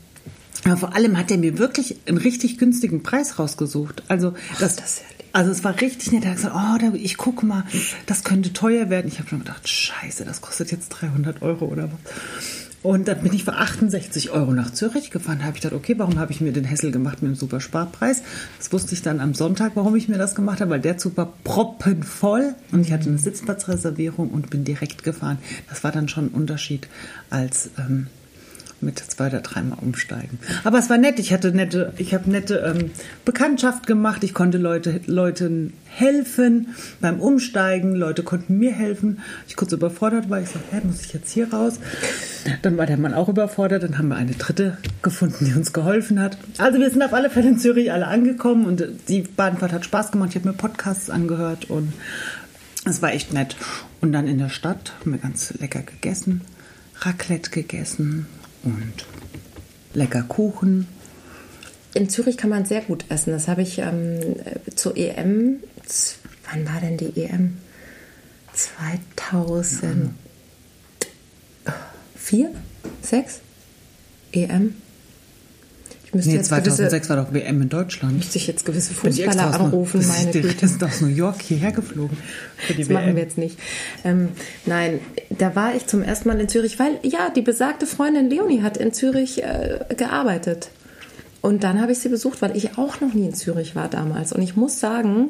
aber 0.63 0.77
vor 0.77 0.95
allem 0.95 1.17
hat 1.17 1.29
er 1.29 1.37
mir 1.37 1.57
wirklich 1.57 1.97
einen 2.07 2.17
richtig 2.17 2.57
günstigen 2.57 3.03
Preis 3.03 3.37
rausgesucht. 3.37 4.03
Also 4.07 4.33
das, 4.59 4.77
das 4.77 4.85
ist 4.85 4.99
ja 4.99 5.13
also 5.35 5.49
es 5.49 5.63
war 5.63 5.81
richtig 5.81 6.11
nett. 6.11 6.25
Er 6.25 6.29
hat 6.29 6.37
gesagt, 6.37 6.55
oh, 6.55 6.95
ich 6.95 7.17
guck 7.17 7.41
mal, 7.41 7.63
das 8.05 8.23
könnte 8.23 8.53
teuer 8.53 8.91
werden. 8.91 9.07
Ich 9.07 9.17
habe 9.17 9.27
schon 9.27 9.39
gedacht, 9.39 9.67
scheiße, 9.67 10.25
das 10.25 10.41
kostet 10.41 10.71
jetzt 10.71 10.89
300 10.89 11.41
Euro 11.41 11.65
oder 11.65 11.89
was. 11.91 12.62
Und 12.83 13.07
dann 13.07 13.21
bin 13.21 13.33
ich 13.33 13.45
für 13.45 13.53
68 13.53 14.31
Euro 14.31 14.51
nach 14.51 14.71
Zürich 14.71 15.09
gefahren. 15.09 15.39
Da 15.39 15.45
habe 15.45 15.55
ich 15.55 15.63
gedacht, 15.63 15.77
okay, 15.77 15.95
warum 15.97 16.19
habe 16.19 16.33
ich 16.33 16.41
mir 16.41 16.51
den 16.51 16.65
Hessel 16.65 16.91
gemacht 16.91 17.23
mit 17.23 17.31
dem 17.31 17.35
super 17.35 17.61
Sparpreis? 17.61 18.23
Das 18.57 18.73
wusste 18.73 18.93
ich 18.93 19.01
dann 19.01 19.21
am 19.21 19.33
Sonntag, 19.33 19.71
warum 19.75 19.95
ich 19.95 20.09
mir 20.09 20.17
das 20.17 20.35
gemacht 20.35 20.59
habe, 20.59 20.71
weil 20.71 20.81
der 20.81 20.97
Zug 20.97 21.15
war 21.15 21.31
proppenvoll 21.45 22.55
und 22.73 22.81
ich 22.81 22.91
hatte 22.91 23.07
eine 23.07 23.17
Sitzplatzreservierung 23.17 24.29
und 24.29 24.49
bin 24.49 24.65
direkt 24.65 25.03
gefahren. 25.03 25.37
Das 25.69 25.85
war 25.85 25.93
dann 25.93 26.09
schon 26.09 26.25
ein 26.25 26.31
Unterschied 26.31 26.89
als 27.29 27.69
ähm, 27.79 28.07
mit 28.83 28.99
zwei 28.99 29.27
oder 29.27 29.41
dreimal 29.41 29.79
umsteigen. 29.81 30.39
Aber 30.63 30.79
es 30.79 30.89
war 30.89 30.97
nett. 30.97 31.19
Ich 31.19 31.33
hatte 31.33 31.51
nette, 31.51 31.93
ich 31.97 32.13
habe 32.13 32.29
nette 32.29 32.57
ähm, 32.57 32.91
Bekanntschaft 33.25 33.87
gemacht. 33.87 34.23
Ich 34.23 34.33
konnte 34.33 34.57
Leute, 34.57 35.01
Leuten 35.05 35.73
helfen 35.85 36.75
beim 37.01 37.19
Umsteigen. 37.19 37.95
Leute 37.95 38.23
konnten 38.23 38.57
mir 38.57 38.71
helfen. 38.71 39.19
Ich 39.47 39.55
kurz 39.55 39.71
überfordert 39.71 40.29
war. 40.29 40.41
Ich 40.41 40.49
sagte, 40.49 40.75
hä, 40.75 40.81
muss 40.83 41.01
ich 41.01 41.13
jetzt 41.13 41.31
hier 41.31 41.51
raus? 41.51 41.79
Dann 42.61 42.77
war 42.77 42.85
der 42.85 42.97
Mann 42.97 43.13
auch 43.13 43.29
überfordert. 43.29 43.83
Dann 43.83 43.97
haben 43.97 44.09
wir 44.09 44.15
eine 44.15 44.33
dritte 44.33 44.77
gefunden, 45.01 45.45
die 45.45 45.53
uns 45.53 45.73
geholfen 45.73 46.19
hat. 46.19 46.37
Also 46.57 46.79
wir 46.79 46.89
sind 46.89 47.01
auf 47.01 47.13
alle 47.13 47.29
Fälle 47.29 47.49
in 47.49 47.59
Zürich 47.59 47.91
alle 47.91 48.07
angekommen 48.07 48.65
und 48.65 48.83
die 49.07 49.21
Bahnfahrt 49.21 49.71
hat 49.71 49.85
Spaß 49.85 50.11
gemacht. 50.11 50.29
Ich 50.31 50.35
habe 50.35 50.49
mir 50.49 50.53
Podcasts 50.53 51.09
angehört 51.09 51.69
und 51.69 51.93
es 52.85 53.01
war 53.01 53.13
echt 53.13 53.33
nett. 53.33 53.55
Und 54.01 54.11
dann 54.11 54.27
in 54.27 54.37
der 54.37 54.49
Stadt 54.49 54.93
haben 54.99 55.11
wir 55.11 55.19
ganz 55.19 55.53
lecker 55.59 55.81
gegessen, 55.81 56.41
Raclette 56.99 57.51
gegessen 57.51 58.27
und 58.63 59.05
lecker 59.93 60.23
Kuchen. 60.23 60.87
In 61.93 62.09
Zürich 62.09 62.37
kann 62.37 62.49
man 62.49 62.65
sehr 62.65 62.81
gut 62.81 63.05
essen. 63.09 63.31
Das 63.31 63.47
habe 63.47 63.61
ich 63.61 63.77
ähm, 63.79 64.35
zur 64.75 64.97
EM. 64.97 65.59
Wann 66.49 66.67
war 66.67 66.79
denn 66.79 66.97
die 66.97 67.21
EM? 67.21 67.59
2004? 68.53 70.15
6? 73.01 73.41
EM? 74.31 74.75
Ich 76.13 76.15
müsste 76.17 76.29
Nee, 76.31 76.37
jetzt 76.37 76.47
2006 76.49 77.07
gewisse, 77.07 77.09
war 77.09 77.25
doch 77.25 77.33
WM 77.33 77.61
in 77.63 77.69
Deutschland. 77.69 78.17
müsste 78.17 78.37
ich 78.37 78.45
jetzt 78.47 78.65
gewisse 78.65 78.93
Fußballer 78.93 79.49
aus 79.49 79.55
anrufen, 79.55 80.05
meine 80.07 80.31
die 80.31 80.41
Güte. 80.41 80.67
sind 80.67 80.83
aus 80.83 81.01
New 81.01 81.07
York 81.07 81.41
hierher 81.41 81.71
geflogen 81.71 82.15
für 82.57 82.73
die 82.73 82.81
Das 82.81 82.89
WM. 82.89 82.93
machen 82.93 83.15
wir 83.15 83.23
jetzt 83.23 83.37
nicht. 83.37 83.57
Ähm, 84.03 84.29
nein, 84.67 84.99
da 85.29 85.55
war 85.55 85.75
ich 85.75 85.87
zum 85.87 86.03
ersten 86.03 86.27
Mal 86.29 86.39
in 86.39 86.47
Zürich, 86.49 86.77
weil 86.77 86.99
ja, 87.01 87.29
die 87.29 87.41
besagte 87.41 87.87
Freundin 87.87 88.29
Leonie 88.29 88.61
hat 88.61 88.77
in 88.77 88.93
Zürich 88.93 89.43
äh, 89.43 89.79
gearbeitet. 89.97 90.69
Und 91.41 91.63
dann 91.63 91.81
habe 91.81 91.91
ich 91.91 91.99
sie 91.99 92.09
besucht, 92.09 92.41
weil 92.41 92.55
ich 92.55 92.77
auch 92.77 93.01
noch 93.01 93.13
nie 93.13 93.25
in 93.25 93.33
Zürich 93.33 93.75
war 93.75 93.89
damals. 93.89 94.31
Und 94.31 94.41
ich 94.43 94.55
muss 94.55 94.79
sagen, 94.79 95.29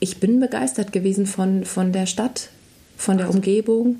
ich 0.00 0.18
bin 0.20 0.38
begeistert 0.40 0.92
gewesen 0.92 1.26
von, 1.26 1.64
von 1.64 1.92
der 1.92 2.06
Stadt, 2.06 2.48
von 2.96 3.18
der 3.18 3.28
Umgebung. 3.30 3.96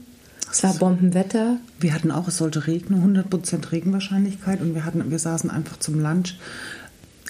Es 0.50 0.62
war 0.62 0.75
Bombenwetter. 0.75 1.59
Wir 1.81 1.95
hatten 1.95 2.11
auch, 2.12 2.29
es 2.29 2.37
sollte 2.37 2.67
regnen, 2.69 3.17
100% 3.17 3.73
Regenwahrscheinlichkeit 3.73 4.61
und 4.61 4.75
wir, 4.75 4.85
hatten, 4.85 5.11
wir 5.11 5.19
saßen 5.19 5.50
einfach 5.50 5.79
zum 5.79 6.00
Lunch 6.00 6.37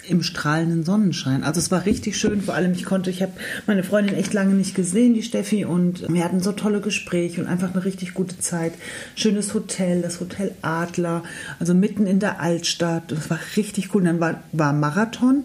im 0.08 0.22
strahlenden 0.22 0.84
Sonnenschein. 0.84 1.42
Also 1.42 1.60
es 1.60 1.70
war 1.70 1.86
richtig 1.86 2.18
schön, 2.18 2.42
vor 2.42 2.54
allem 2.54 2.72
ich 2.72 2.84
konnte, 2.84 3.10
ich 3.10 3.22
habe 3.22 3.32
meine 3.66 3.82
Freundin 3.82 4.14
echt 4.14 4.32
lange 4.32 4.54
nicht 4.54 4.74
gesehen, 4.74 5.14
die 5.14 5.22
Steffi, 5.22 5.64
und 5.64 6.06
wir 6.12 6.24
hatten 6.24 6.40
so 6.40 6.52
tolle 6.52 6.80
Gespräche 6.80 7.40
und 7.40 7.46
einfach 7.46 7.72
eine 7.72 7.84
richtig 7.84 8.14
gute 8.14 8.38
Zeit. 8.38 8.74
Schönes 9.14 9.54
Hotel, 9.54 10.02
das 10.02 10.20
Hotel 10.20 10.52
Adler, 10.62 11.22
also 11.58 11.74
mitten 11.74 12.06
in 12.06 12.20
der 12.20 12.40
Altstadt. 12.40 13.10
Das 13.10 13.30
war 13.30 13.38
richtig 13.56 13.94
cool. 13.94 14.02
Und 14.02 14.06
dann 14.06 14.20
war, 14.20 14.42
war 14.52 14.72
Marathon. 14.72 15.44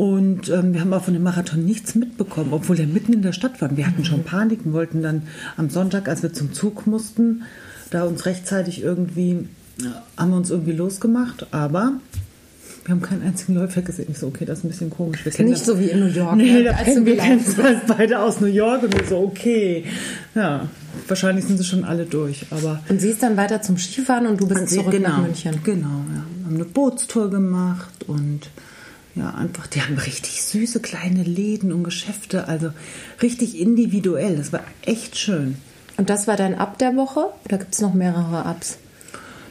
Und 0.00 0.48
ähm, 0.48 0.72
wir 0.72 0.80
haben 0.80 0.94
auch 0.94 1.04
von 1.04 1.12
dem 1.12 1.22
Marathon 1.24 1.62
nichts 1.62 1.94
mitbekommen, 1.94 2.54
obwohl 2.54 2.80
er 2.80 2.86
mitten 2.86 3.12
in 3.12 3.20
der 3.20 3.34
Stadt 3.34 3.60
war. 3.60 3.76
Wir 3.76 3.86
hatten 3.86 4.02
schon 4.06 4.24
Panik 4.24 4.60
und 4.64 4.72
wollten 4.72 5.02
dann 5.02 5.24
am 5.58 5.68
Sonntag, 5.68 6.08
als 6.08 6.22
wir 6.22 6.32
zum 6.32 6.54
Zug 6.54 6.86
mussten, 6.86 7.42
da 7.90 8.04
uns 8.04 8.24
rechtzeitig 8.24 8.82
irgendwie, 8.82 9.46
haben 10.16 10.30
wir 10.30 10.38
uns 10.38 10.48
irgendwie 10.48 10.72
losgemacht. 10.72 11.48
Aber 11.50 11.92
wir 12.86 12.94
haben 12.94 13.02
keinen 13.02 13.22
einzigen 13.24 13.56
Läufer 13.56 13.82
gesehen. 13.82 14.06
Ich 14.10 14.16
so, 14.16 14.28
okay, 14.28 14.46
das 14.46 14.60
ist 14.60 14.64
ein 14.64 14.68
bisschen 14.70 14.88
komisch. 14.88 15.22
Wir 15.22 15.44
Nicht 15.44 15.60
das- 15.60 15.66
so 15.66 15.78
wie 15.78 15.90
in 15.90 16.00
New 16.00 16.06
York. 16.06 16.34
Nee, 16.34 16.50
ne, 16.50 16.64
da 16.64 16.72
kennen 16.72 17.04
wir 17.04 17.18
kennen 17.18 17.44
beide 17.86 18.20
aus 18.20 18.40
New 18.40 18.46
York 18.46 18.82
und 18.84 18.98
wir 18.98 19.06
so, 19.06 19.18
okay. 19.18 19.84
Ja, 20.34 20.66
wahrscheinlich 21.08 21.44
sind 21.44 21.58
sie 21.58 21.64
schon 21.64 21.84
alle 21.84 22.06
durch, 22.06 22.46
aber 22.50 22.82
Und 22.88 23.02
sie 23.02 23.10
ist 23.10 23.22
dann 23.22 23.36
weiter 23.36 23.60
zum 23.60 23.76
Skifahren 23.76 24.26
und 24.26 24.40
du 24.40 24.48
bist 24.48 24.62
und 24.62 24.70
zurück 24.70 24.92
genau, 24.92 25.10
nach 25.10 25.20
München. 25.20 25.60
Genau, 25.62 25.88
ja. 25.88 26.24
Wir 26.38 26.46
haben 26.46 26.54
eine 26.54 26.64
Bootstour 26.64 27.30
gemacht 27.30 28.04
und 28.06 28.48
ja, 29.14 29.30
einfach, 29.30 29.66
die 29.66 29.82
haben 29.82 29.98
richtig 29.98 30.42
süße 30.42 30.80
kleine 30.80 31.22
Läden 31.22 31.72
und 31.72 31.84
Geschäfte, 31.84 32.48
also 32.48 32.70
richtig 33.22 33.58
individuell. 33.58 34.36
Das 34.36 34.52
war 34.52 34.62
echt 34.82 35.18
schön. 35.18 35.56
Und 35.96 36.10
das 36.10 36.26
war 36.26 36.36
dein 36.36 36.56
Ab 36.56 36.78
der 36.78 36.96
Woche 36.96 37.26
oder 37.44 37.58
gibt 37.58 37.74
es 37.74 37.80
noch 37.80 37.92
mehrere 37.92 38.46
Abs? 38.46 38.78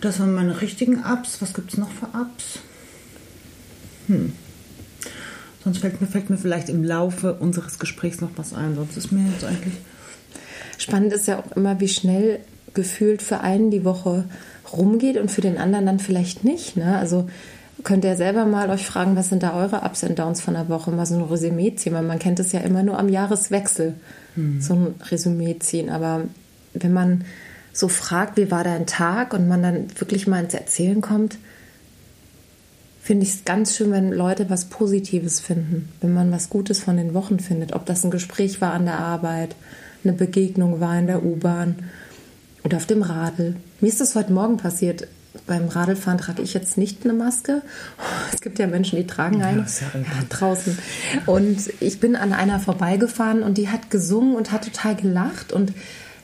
Das 0.01 0.20
waren 0.20 0.34
meine 0.34 0.62
richtigen 0.62 1.04
Ups. 1.04 1.42
Was 1.42 1.54
gibt 1.54 1.74
es 1.74 1.78
noch 1.78 1.92
für 1.92 2.06
Ups? 2.06 2.60
Hm. 4.08 4.34
Sonst 5.63 5.80
fällt 5.80 6.00
mir, 6.00 6.08
fällt 6.08 6.30
mir 6.30 6.38
vielleicht 6.38 6.70
im 6.70 6.84
Laufe 6.84 7.34
unseres 7.34 7.80
Gesprächs 7.80 8.22
noch 8.22 8.32
was 8.38 8.54
ein. 8.54 8.75
Sonst 8.75 8.96
ist 8.96 9.12
mir 9.12 9.30
jetzt 9.30 9.44
eigentlich. 9.44 9.75
Spannend 10.78 11.12
ist 11.12 11.28
ja 11.28 11.39
auch 11.39 11.51
immer, 11.51 11.82
wie 11.82 11.89
schnell 11.89 12.39
gefühlt 12.74 13.22
für 13.22 13.42
einen 13.42 13.72
die 13.72 13.84
Woche 13.84 14.24
rumgeht 14.72 15.18
und 15.18 15.30
für 15.30 15.42
den 15.42 15.58
anderen 15.58 15.86
dann 15.86 16.00
vielleicht 16.00 16.46
nicht. 16.46 16.78
Ne? 16.78 16.98
Also 16.98 17.30
könnt 17.83 18.03
ihr 18.03 18.15
selber 18.15 18.45
mal 18.45 18.69
euch 18.69 18.86
fragen, 18.86 19.15
was 19.15 19.29
sind 19.29 19.43
da 19.43 19.55
eure 19.55 19.81
Ups 19.81 20.03
und 20.03 20.19
Downs 20.19 20.41
von 20.41 20.53
der 20.53 20.69
Woche? 20.69 20.91
Mal 20.91 21.05
so 21.05 21.15
ein 21.15 21.21
Resümee 21.21 21.75
ziehen, 21.75 21.93
weil 21.93 22.03
man 22.03 22.19
kennt 22.19 22.39
es 22.39 22.51
ja 22.51 22.59
immer 22.59 22.83
nur 22.83 22.98
am 22.98 23.09
Jahreswechsel, 23.09 23.95
hm. 24.36 24.62
so 24.62 24.74
ein 24.74 24.95
Resümee 25.09 25.57
ziehen. 25.59 25.89
Aber 25.89 26.24
wenn 26.74 26.93
man 26.93 27.24
so 27.74 27.88
fragt, 27.88 28.38
wie 28.38 28.51
war 28.51 28.63
dein 28.63 28.86
Tag 28.86 29.33
und 29.33 29.48
man 29.48 29.63
dann 29.63 29.88
wirklich 30.00 30.27
mal 30.27 30.43
ins 30.43 30.53
Erzählen 30.53 31.01
kommt, 31.01 31.38
finde 33.01 33.25
ich 33.25 33.33
es 33.33 33.45
ganz 33.45 33.75
schön, 33.75 33.91
wenn 33.91 34.12
Leute 34.12 34.50
was 34.50 34.65
Positives 34.65 35.39
finden, 35.39 35.89
wenn 36.01 36.13
man 36.13 36.31
was 36.31 36.50
Gutes 36.50 36.79
von 36.79 36.98
den 36.98 37.13
Wochen 37.13 37.39
findet. 37.39 37.74
Ob 37.74 37.86
das 37.86 38.03
ein 38.03 38.12
Gespräch 38.12 38.62
war 38.62 38.74
an 38.74 38.86
der 38.86 39.00
Arbeit, 39.00 39.55
eine 40.03 40.13
Begegnung 40.13 40.79
war 40.79 40.98
in 41.00 41.07
der 41.07 41.24
U-Bahn 41.24 41.77
oder 42.63 42.77
auf 42.77 42.86
dem 42.86 43.01
Radl. 43.01 43.55
Mir 43.81 43.88
ist 43.88 44.01
das 44.01 44.15
heute 44.15 44.33
Morgen 44.33 44.57
passiert. 44.57 45.07
Beim 45.50 45.68
Radlfahren 45.68 46.20
trage 46.20 46.44
ich 46.44 46.53
jetzt 46.53 46.77
nicht 46.77 47.03
eine 47.03 47.13
Maske. 47.13 47.63
Es 48.34 48.39
gibt 48.39 48.60
ja 48.60 48.68
Menschen, 48.68 48.98
die 48.98 49.08
tragen 49.08 49.41
eine 49.41 49.65
ja, 49.65 49.65
draußen. 50.29 50.77
Und 51.25 51.58
ich 51.79 52.00
bin 52.00 52.15
an 52.15 52.34
einer 52.34 52.60
vorbeigefahren 52.60 53.41
und 53.41 53.58
die 53.58 53.70
hat 53.70 53.89
gesungen 53.89 54.36
und 54.36 54.51
hat 54.51 54.65
total 54.65 54.96
gelacht. 54.96 55.51
Und 55.51 55.74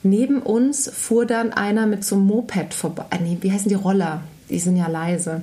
neben 0.04 0.40
uns 0.40 0.88
fuhr 0.88 1.26
dann 1.26 1.52
einer 1.52 1.86
mit 1.86 2.04
so 2.04 2.14
einem 2.14 2.26
Moped 2.26 2.72
vorbei. 2.72 3.04
Äh, 3.10 3.18
nee, 3.20 3.38
wie 3.40 3.50
heißen 3.50 3.68
die 3.68 3.74
Roller? 3.74 4.22
Die 4.48 4.60
sind 4.60 4.76
ja 4.76 4.86
leise. 4.86 5.42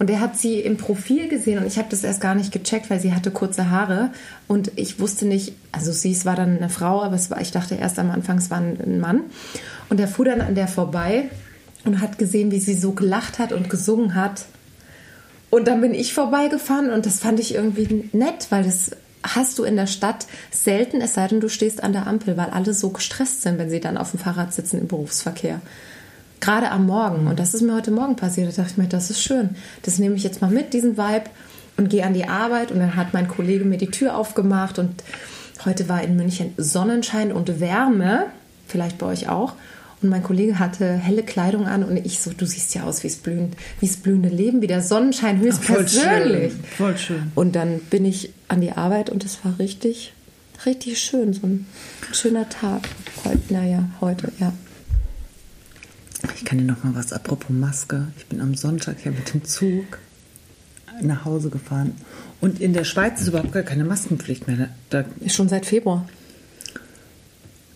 Und 0.00 0.10
er 0.10 0.18
hat 0.18 0.36
sie 0.36 0.58
im 0.58 0.76
Profil 0.76 1.28
gesehen 1.28 1.60
und 1.60 1.66
ich 1.66 1.78
habe 1.78 1.86
das 1.88 2.02
erst 2.02 2.20
gar 2.20 2.34
nicht 2.34 2.50
gecheckt, 2.50 2.90
weil 2.90 2.98
sie 2.98 3.14
hatte 3.14 3.30
kurze 3.30 3.70
Haare 3.70 4.10
und 4.48 4.72
ich 4.74 4.98
wusste 4.98 5.26
nicht, 5.26 5.54
also 5.70 5.92
sie 5.92 6.10
es 6.10 6.26
war 6.26 6.34
dann 6.34 6.56
eine 6.56 6.70
Frau, 6.70 7.02
aber 7.02 7.14
es 7.14 7.30
war, 7.30 7.40
ich 7.40 7.52
dachte 7.52 7.76
erst 7.76 8.00
am 8.00 8.10
Anfang, 8.10 8.38
es 8.38 8.50
war 8.50 8.58
ein 8.58 8.98
Mann. 8.98 9.20
Und 9.90 10.00
er 10.00 10.08
fuhr 10.08 10.24
dann 10.24 10.40
an 10.40 10.56
der 10.56 10.66
vorbei 10.66 11.28
und 11.84 12.00
hat 12.00 12.18
gesehen, 12.18 12.50
wie 12.50 12.60
sie 12.60 12.74
so 12.74 12.92
gelacht 12.92 13.38
hat 13.38 13.52
und 13.52 13.70
gesungen 13.70 14.14
hat. 14.14 14.44
Und 15.50 15.68
dann 15.68 15.80
bin 15.80 15.94
ich 15.94 16.14
vorbeigefahren 16.14 16.90
und 16.90 17.04
das 17.04 17.20
fand 17.20 17.38
ich 17.38 17.54
irgendwie 17.54 18.08
nett, 18.12 18.46
weil 18.50 18.64
das 18.64 18.92
hast 19.22 19.58
du 19.58 19.64
in 19.64 19.76
der 19.76 19.86
Stadt 19.86 20.26
selten, 20.50 21.00
es 21.00 21.14
sei 21.14 21.28
denn, 21.28 21.40
du 21.40 21.48
stehst 21.48 21.82
an 21.82 21.92
der 21.92 22.06
Ampel, 22.06 22.36
weil 22.36 22.50
alle 22.50 22.74
so 22.74 22.90
gestresst 22.90 23.42
sind, 23.42 23.58
wenn 23.58 23.70
sie 23.70 23.80
dann 23.80 23.96
auf 23.96 24.10
dem 24.10 24.20
Fahrrad 24.20 24.52
sitzen 24.52 24.80
im 24.80 24.88
Berufsverkehr. 24.88 25.60
Gerade 26.40 26.70
am 26.70 26.86
Morgen. 26.86 27.28
Und 27.28 27.38
das 27.38 27.54
ist 27.54 27.62
mir 27.62 27.74
heute 27.74 27.92
Morgen 27.92 28.16
passiert. 28.16 28.48
Da 28.48 28.62
dachte 28.62 28.72
ich 28.72 28.78
mir, 28.78 28.88
das 28.88 29.10
ist 29.10 29.22
schön. 29.22 29.50
Das 29.82 29.98
nehme 29.98 30.16
ich 30.16 30.24
jetzt 30.24 30.40
mal 30.40 30.50
mit, 30.50 30.74
diesen 30.74 30.96
Vibe, 30.96 31.30
und 31.76 31.88
gehe 31.88 32.04
an 32.04 32.14
die 32.14 32.26
Arbeit. 32.26 32.72
Und 32.72 32.80
dann 32.80 32.96
hat 32.96 33.12
mein 33.12 33.28
Kollege 33.28 33.64
mir 33.64 33.78
die 33.78 33.90
Tür 33.90 34.16
aufgemacht. 34.16 34.78
Und 34.78 35.04
heute 35.64 35.88
war 35.88 36.02
in 36.02 36.16
München 36.16 36.52
Sonnenschein 36.56 37.32
und 37.32 37.60
Wärme. 37.60 38.26
Vielleicht 38.66 38.98
bei 38.98 39.06
euch 39.06 39.28
auch. 39.28 39.54
Und 40.02 40.08
mein 40.08 40.22
Kollege 40.24 40.58
hatte 40.58 40.94
helle 40.94 41.22
Kleidung 41.22 41.66
an 41.66 41.84
und 41.84 41.96
ich 41.96 42.18
so, 42.18 42.32
du 42.32 42.44
siehst 42.44 42.74
ja 42.74 42.82
aus 42.82 43.04
wie 43.04 43.06
es 43.06 43.16
blühend, 43.16 43.56
wie 43.78 43.86
es 43.86 43.96
blühende 43.96 44.28
Leben, 44.28 44.60
wie 44.60 44.66
der 44.66 44.82
Sonnenschein 44.82 45.38
höchstpersönlich. 45.38 46.52
Voll, 46.52 46.88
voll 46.88 46.98
schön. 46.98 47.32
Und 47.36 47.54
dann 47.54 47.78
bin 47.78 48.04
ich 48.04 48.32
an 48.48 48.60
die 48.60 48.72
Arbeit 48.72 49.10
und 49.10 49.24
es 49.24 49.44
war 49.44 49.58
richtig, 49.60 50.12
richtig 50.66 50.98
schön, 50.98 51.32
so 51.32 51.46
ein 51.46 51.66
schöner 52.12 52.48
Tag. 52.48 52.88
Heute, 53.24 53.54
naja, 53.54 53.88
heute, 54.00 54.32
ja. 54.40 54.52
Ich 56.36 56.44
kann 56.44 56.58
dir 56.58 56.64
noch 56.64 56.82
mal 56.82 56.94
was 56.96 57.12
apropos 57.12 57.50
Maske. 57.50 58.08
Ich 58.16 58.26
bin 58.26 58.40
am 58.40 58.54
Sonntag 58.54 59.04
ja 59.04 59.12
mit 59.12 59.32
dem 59.32 59.44
Zug 59.44 59.98
nach 61.00 61.24
Hause 61.24 61.48
gefahren 61.48 61.92
und 62.40 62.60
in 62.60 62.72
der 62.72 62.84
Schweiz 62.84 63.20
ist 63.20 63.28
überhaupt 63.28 63.52
gar 63.52 63.62
keine 63.62 63.84
Maskenpflicht 63.84 64.48
mehr. 64.48 64.68
Da, 64.90 65.04
Schon 65.28 65.48
seit 65.48 65.64
Februar. 65.64 66.06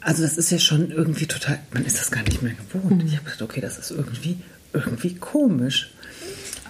Also 0.06 0.22
das 0.22 0.38
ist 0.38 0.50
ja 0.50 0.60
schon 0.60 0.92
irgendwie 0.92 1.26
total, 1.26 1.58
man 1.74 1.84
ist 1.84 1.98
das 1.98 2.12
gar 2.12 2.22
nicht 2.22 2.40
mehr 2.40 2.52
gewohnt. 2.54 3.02
Ich 3.04 3.16
habe 3.16 3.24
gedacht, 3.24 3.42
okay, 3.42 3.60
das 3.60 3.76
ist 3.76 3.90
irgendwie, 3.90 4.38
irgendwie 4.72 5.16
komisch. 5.16 5.90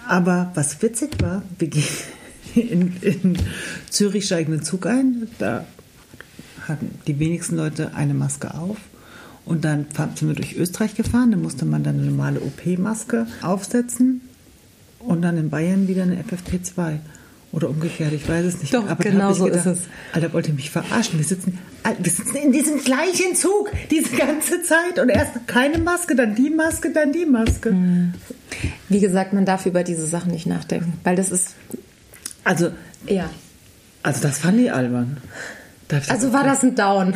Aber 0.07 0.51
was 0.55 0.81
witzig 0.81 1.21
war, 1.21 1.43
wir 1.59 1.67
gehen 1.67 1.83
in, 2.55 2.97
in 3.01 3.37
Zürich 3.91 4.25
steigen 4.25 4.53
den 4.53 4.63
Zug 4.63 4.87
ein, 4.87 5.27
da 5.37 5.65
hatten 6.67 6.97
die 7.05 7.19
wenigsten 7.19 7.57
Leute 7.57 7.93
eine 7.93 8.15
Maske 8.15 8.55
auf. 8.55 8.77
Und 9.45 9.63
dann 9.65 9.85
sind 10.15 10.29
wir 10.29 10.33
durch 10.33 10.55
Österreich 10.55 10.95
gefahren, 10.95 11.29
da 11.29 11.37
musste 11.37 11.65
man 11.65 11.83
dann 11.83 11.99
eine 11.99 12.09
normale 12.09 12.41
OP-Maske 12.41 13.27
aufsetzen 13.43 14.21
und 14.97 15.21
dann 15.21 15.37
in 15.37 15.51
Bayern 15.51 15.87
wieder 15.87 16.01
eine 16.01 16.23
FFP2. 16.23 16.97
Oder 17.57 17.71
umgekehrt, 17.71 18.13
ich 18.13 18.29
weiß 18.29 18.45
es 18.45 18.61
nicht. 18.61 18.71
Doch, 18.71 18.87
aber 18.87 19.03
genau 19.03 19.33
so 19.33 19.45
gedacht, 19.45 19.65
ist 19.65 19.79
es. 19.79 19.79
Alter, 20.13 20.31
wollt 20.31 20.47
ihr 20.47 20.53
mich 20.53 20.69
verarschen? 20.69 21.17
Wir 21.17 21.25
sitzen, 21.25 21.57
wir 21.99 22.11
sitzen 22.11 22.35
in 22.35 22.51
diesem 22.51 22.83
gleichen 22.83 23.33
Zug 23.33 23.71
diese 23.89 24.15
ganze 24.15 24.61
Zeit 24.61 24.99
und 25.01 25.09
erst 25.09 25.47
keine 25.47 25.79
Maske, 25.79 26.15
dann 26.15 26.35
die 26.35 26.51
Maske, 26.51 26.91
dann 26.91 27.11
die 27.11 27.25
Maske. 27.25 27.69
Hm. 27.69 28.13
Wie 28.89 28.99
gesagt, 28.99 29.33
man 29.33 29.43
darf 29.43 29.65
über 29.65 29.83
diese 29.83 30.05
Sachen 30.05 30.33
nicht 30.33 30.45
nachdenken, 30.45 30.99
weil 31.03 31.15
das 31.15 31.31
ist. 31.31 31.55
Also, 32.43 32.69
ja. 33.07 33.27
Also, 34.03 34.21
das 34.21 34.37
fand 34.37 34.59
ich 34.59 34.71
albern. 34.71 35.17
Also 36.09 36.33
war 36.33 36.43
das 36.43 36.61
ein 36.61 36.75
Down? 36.75 37.15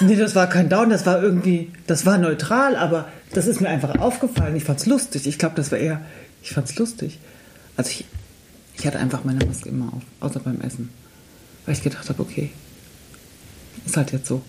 Nee, 0.00 0.16
das 0.16 0.34
war 0.34 0.48
kein 0.48 0.68
Down, 0.68 0.90
das 0.90 1.06
war 1.06 1.22
irgendwie, 1.22 1.70
das 1.86 2.06
war 2.06 2.18
neutral, 2.18 2.74
aber 2.74 3.06
das 3.34 3.46
ist 3.46 3.60
mir 3.60 3.68
einfach 3.68 4.00
aufgefallen. 4.00 4.56
Ich 4.56 4.64
fand's 4.64 4.86
lustig. 4.86 5.28
Ich 5.28 5.38
glaube, 5.38 5.54
das 5.54 5.70
war 5.70 5.78
eher, 5.78 6.00
ich 6.42 6.54
fand's 6.54 6.76
lustig. 6.76 7.20
Also 7.76 7.90
ich, 7.90 8.06
ich 8.80 8.86
hatte 8.86 8.98
einfach 8.98 9.24
meine 9.24 9.44
Maske 9.44 9.68
immer 9.68 9.92
auf, 9.92 10.02
außer 10.20 10.40
beim 10.40 10.60
Essen. 10.62 10.88
Weil 11.66 11.74
ich 11.74 11.82
gedacht 11.82 12.08
habe, 12.08 12.22
okay, 12.22 12.50
ist 13.84 13.96
halt 13.96 14.12
jetzt 14.12 14.26
so. 14.26 14.42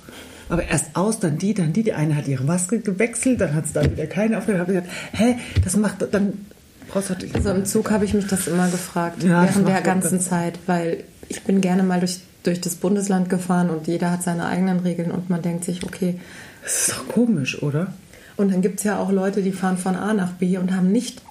Aber 0.48 0.64
erst 0.64 0.96
aus, 0.96 1.20
dann 1.20 1.38
die, 1.38 1.54
dann 1.54 1.74
die. 1.74 1.84
Die 1.84 1.94
eine 1.94 2.16
hat 2.16 2.28
ihre 2.28 2.44
Maske 2.44 2.80
gewechselt, 2.80 3.42
dann 3.42 3.54
hat 3.54 3.66
es 3.66 3.74
dann 3.74 3.92
wieder 3.92 4.08
keine 4.08 4.38
aufgehört. 4.38 4.62
habe 4.62 4.74
ich 4.74 4.84
gesagt, 4.84 4.98
hä, 5.14 5.36
das 5.64 5.76
macht, 5.76 6.14
dann 6.14 6.46
brauchst 6.88 7.10
du 7.10 7.16
Also 7.34 7.52
im 7.52 7.66
Zug 7.66 7.92
habe 7.92 8.06
ich 8.06 8.14
mich 8.14 8.28
das 8.28 8.48
immer 8.48 8.70
gefragt, 8.70 9.22
ja, 9.24 9.44
während 9.44 9.68
der 9.68 9.82
ganzen 9.82 10.22
Zeit, 10.22 10.60
weil 10.66 11.04
ich 11.28 11.44
bin 11.44 11.60
gerne 11.60 11.84
mal 11.84 12.00
durch, 12.00 12.22
durch 12.44 12.62
das 12.62 12.76
Bundesland 12.76 13.30
gefahren 13.30 13.70
und 13.70 13.88
jeder 13.88 14.12
hat 14.12 14.24
seine 14.24 14.46
eigenen 14.46 14.80
Regeln 14.80 15.12
und 15.12 15.30
man 15.30 15.42
denkt 15.42 15.66
sich, 15.66 15.84
okay. 15.84 16.20
Das 16.64 16.88
ist 16.88 16.92
doch 16.92 17.08
komisch, 17.10 17.62
oder? 17.62 17.94
Und 18.38 18.52
dann 18.54 18.62
gibt 18.62 18.80
es 18.80 18.86
ja 18.86 18.98
auch 18.98 19.12
Leute, 19.12 19.42
die 19.42 19.52
fahren 19.52 19.78
von 19.78 19.96
A 19.96 20.14
nach 20.14 20.32
B 20.34 20.58
und 20.58 20.74
haben 20.74 20.92
nicht 20.92 21.22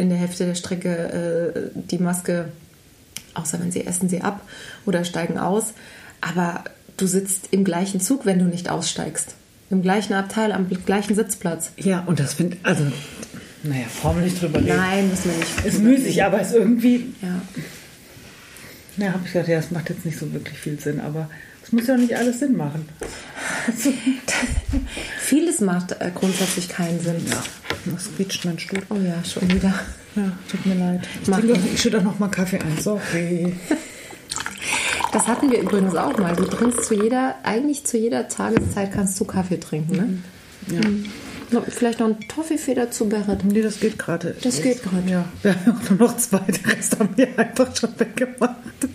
in 0.00 0.08
der 0.08 0.18
Hälfte 0.18 0.46
der 0.46 0.54
Strecke 0.54 1.72
äh, 1.74 1.80
die 1.90 1.98
Maske, 1.98 2.46
außer 3.34 3.60
wenn 3.60 3.70
sie 3.70 3.86
essen 3.86 4.08
sie 4.08 4.22
ab 4.22 4.42
oder 4.86 5.04
steigen 5.04 5.38
aus. 5.38 5.74
Aber 6.20 6.64
du 6.96 7.06
sitzt 7.06 7.48
im 7.50 7.64
gleichen 7.64 8.00
Zug, 8.00 8.26
wenn 8.26 8.38
du 8.38 8.46
nicht 8.46 8.68
aussteigst. 8.68 9.34
Im 9.70 9.82
gleichen 9.82 10.14
Abteil, 10.14 10.52
am 10.52 10.68
gleichen 10.68 11.14
Sitzplatz. 11.14 11.70
Ja, 11.76 12.00
und 12.00 12.18
das 12.18 12.34
finde 12.34 12.56
also, 12.64 12.84
naja, 13.62 13.86
Formel 13.88 14.24
nicht 14.24 14.40
drüber 14.42 14.58
reden. 14.58 14.76
Nein, 14.76 15.08
müssen 15.08 15.30
wir 15.30 15.38
nicht. 15.38 15.64
Ist 15.64 15.80
müßig, 15.80 16.24
aber 16.24 16.40
ist 16.40 16.52
irgendwie. 16.52 17.14
Ja. 17.22 17.40
Na, 18.96 19.12
habe 19.12 19.22
ich 19.24 19.32
gedacht, 19.32 19.48
ja, 19.48 19.56
das 19.56 19.70
macht 19.70 19.90
jetzt 19.90 20.04
nicht 20.04 20.18
so 20.18 20.32
wirklich 20.32 20.58
viel 20.58 20.80
Sinn, 20.80 21.00
aber 21.00 21.30
es 21.70 21.72
muss 21.72 21.86
ja 21.86 21.96
nicht 21.96 22.16
alles 22.16 22.40
Sinn 22.40 22.56
machen. 22.56 22.88
Vieles 25.20 25.60
macht 25.60 25.92
äh, 25.92 26.10
grundsätzlich 26.12 26.68
keinen 26.68 26.98
Sinn. 26.98 27.24
Ja, 27.30 27.40
was 27.84 28.08
quietscht 28.16 28.44
mein 28.44 28.58
Stuhl? 28.58 28.82
Oh 28.90 28.96
ja, 28.96 29.22
schon 29.24 29.48
wieder. 29.48 29.72
Ja, 30.16 30.32
tut 30.50 30.66
mir 30.66 30.74
leid. 30.74 31.06
Ich, 31.72 31.80
schütte 31.80 31.98
auch 31.98 32.02
noch 32.02 32.18
mal 32.18 32.28
Kaffee 32.28 32.58
ein. 32.58 32.76
Sorry. 32.80 33.54
Das 35.12 35.26
hatten 35.26 35.50
wir 35.50 35.60
übrigens 35.60 35.96
auch 35.96 36.16
mal. 36.18 36.36
Du 36.36 36.44
trinkst 36.44 36.84
zu 36.84 36.94
jeder, 36.94 37.34
eigentlich 37.42 37.84
zu 37.84 37.98
jeder 37.98 38.28
Tageszeit 38.28 38.92
kannst 38.92 39.18
du 39.18 39.24
Kaffee 39.24 39.58
trinken, 39.58 39.96
ne? 39.96 40.18
Ja. 40.72 40.88
Mhm. 40.88 41.06
Vielleicht 41.68 42.00
noch 42.00 42.08
ein 42.08 42.20
Toffifee 42.28 42.74
dazu, 42.74 43.08
Berit? 43.08 43.44
Nee, 43.44 43.62
das 43.62 43.80
geht 43.80 43.98
gerade. 43.98 44.36
Das 44.42 44.62
geht 44.62 44.82
gerade. 44.82 45.08
Ja. 45.10 45.24
Wir 45.42 45.54
haben 45.66 45.80
nur 45.88 46.08
noch 46.08 46.16
zwei. 46.16 46.38
Den 46.38 46.64
Rest 46.64 46.98
haben 46.98 47.16
wir 47.16 47.38
einfach 47.38 47.74
schon 47.76 47.90
weggemacht. 47.98 48.56
Den 48.82 48.90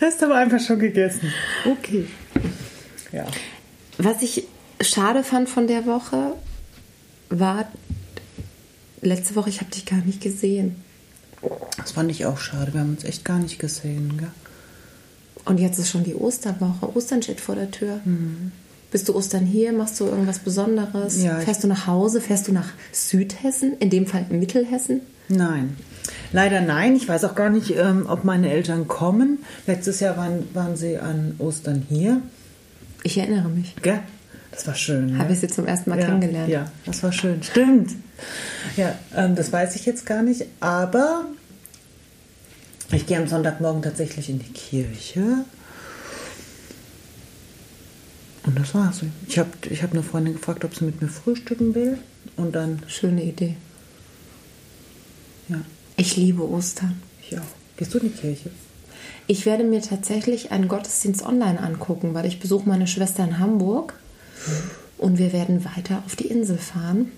Rest 0.00 0.20
haben 0.22 0.30
wir 0.30 0.36
einfach 0.36 0.60
schon 0.60 0.78
gegessen. 0.78 1.32
Okay. 1.64 2.06
Ja. 3.12 3.26
Was 3.98 4.22
ich 4.22 4.44
schade 4.80 5.22
fand 5.22 5.48
von 5.48 5.66
der 5.66 5.86
Woche, 5.86 6.34
war 7.30 7.68
letzte 9.00 9.36
Woche, 9.36 9.50
ich 9.50 9.60
habe 9.60 9.70
dich 9.70 9.86
gar 9.86 10.00
nicht 10.00 10.20
gesehen. 10.20 10.76
Das 11.76 11.92
fand 11.92 12.10
ich 12.10 12.26
auch 12.26 12.38
schade. 12.38 12.72
Wir 12.72 12.80
haben 12.80 12.90
uns 12.90 13.04
echt 13.04 13.24
gar 13.24 13.38
nicht 13.38 13.58
gesehen. 13.58 14.16
Gell? 14.18 14.30
Und 15.44 15.58
jetzt 15.58 15.78
ist 15.78 15.90
schon 15.90 16.04
die 16.04 16.14
Osterwoche. 16.14 16.96
Ostern 16.96 17.22
steht 17.22 17.40
vor 17.40 17.54
der 17.54 17.70
Tür. 17.70 18.00
Mhm. 18.04 18.52
Bist 18.92 19.08
du 19.08 19.16
Ostern 19.16 19.46
hier? 19.46 19.72
Machst 19.72 19.98
du 19.98 20.04
irgendwas 20.04 20.38
Besonderes? 20.38 21.22
Ja, 21.22 21.40
Fährst 21.40 21.64
du 21.64 21.66
nach 21.66 21.86
Hause? 21.86 22.20
Fährst 22.20 22.46
du 22.46 22.52
nach 22.52 22.68
Südhessen? 22.92 23.78
In 23.78 23.88
dem 23.88 24.06
Fall 24.06 24.26
Mittelhessen? 24.28 25.00
Nein. 25.28 25.78
Leider 26.32 26.60
nein. 26.60 26.94
Ich 26.94 27.08
weiß 27.08 27.24
auch 27.24 27.34
gar 27.34 27.48
nicht, 27.48 27.74
ähm, 27.74 28.04
ob 28.06 28.24
meine 28.24 28.52
Eltern 28.52 28.86
kommen. 28.88 29.38
Letztes 29.66 30.00
Jahr 30.00 30.18
waren, 30.18 30.46
waren 30.52 30.76
sie 30.76 30.98
an 30.98 31.36
Ostern 31.38 31.86
hier. 31.88 32.20
Ich 33.02 33.16
erinnere 33.16 33.48
mich. 33.48 33.74
Gell? 33.80 34.00
Das 34.50 34.66
war 34.66 34.74
schön. 34.74 35.16
Habe 35.16 35.28
ne? 35.28 35.34
ich 35.34 35.40
sie 35.40 35.48
zum 35.48 35.66
ersten 35.66 35.88
Mal 35.88 35.98
ja, 35.98 36.06
kennengelernt. 36.06 36.50
Ja, 36.50 36.70
das 36.84 37.02
war 37.02 37.12
schön. 37.12 37.42
Stimmt. 37.42 37.92
Ja, 38.76 38.94
ähm, 39.16 39.34
das 39.34 39.50
weiß 39.50 39.74
ich 39.74 39.86
jetzt 39.86 40.04
gar 40.04 40.22
nicht, 40.22 40.44
aber 40.60 41.24
ich 42.92 43.06
gehe 43.06 43.16
am 43.16 43.26
Sonntagmorgen 43.26 43.80
tatsächlich 43.80 44.28
in 44.28 44.38
die 44.38 44.52
Kirche. 44.52 45.46
Und 48.44 48.58
das 48.58 48.74
war's. 48.74 49.00
Ich 49.28 49.38
habe 49.38 49.50
ich 49.70 49.82
hab 49.82 49.92
eine 49.92 50.02
Freundin 50.02 50.34
gefragt, 50.34 50.64
ob 50.64 50.74
sie 50.74 50.84
mit 50.84 51.00
mir 51.00 51.08
frühstücken 51.08 51.74
will. 51.74 51.98
Und 52.36 52.54
dann, 52.54 52.80
Schöne 52.88 53.22
Idee. 53.22 53.56
ja, 55.48 55.56
Ich 55.96 56.16
liebe 56.16 56.48
Ostern. 56.48 57.00
ich 57.22 57.38
auch. 57.38 57.42
Gehst 57.76 57.94
du 57.94 57.98
in 57.98 58.12
die 58.12 58.18
Kirche? 58.18 58.50
Ich 59.26 59.46
werde 59.46 59.64
mir 59.64 59.80
tatsächlich 59.80 60.50
einen 60.52 60.68
Gottesdienst 60.68 61.24
online 61.24 61.60
angucken, 61.60 62.14
weil 62.14 62.26
ich 62.26 62.40
besuche 62.40 62.68
meine 62.68 62.86
Schwester 62.86 63.24
in 63.24 63.38
Hamburg 63.38 63.94
und 64.98 65.18
wir 65.18 65.32
werden 65.32 65.64
weiter 65.64 66.02
auf 66.06 66.16
die 66.16 66.26
Insel 66.26 66.58
fahren. 66.58 67.10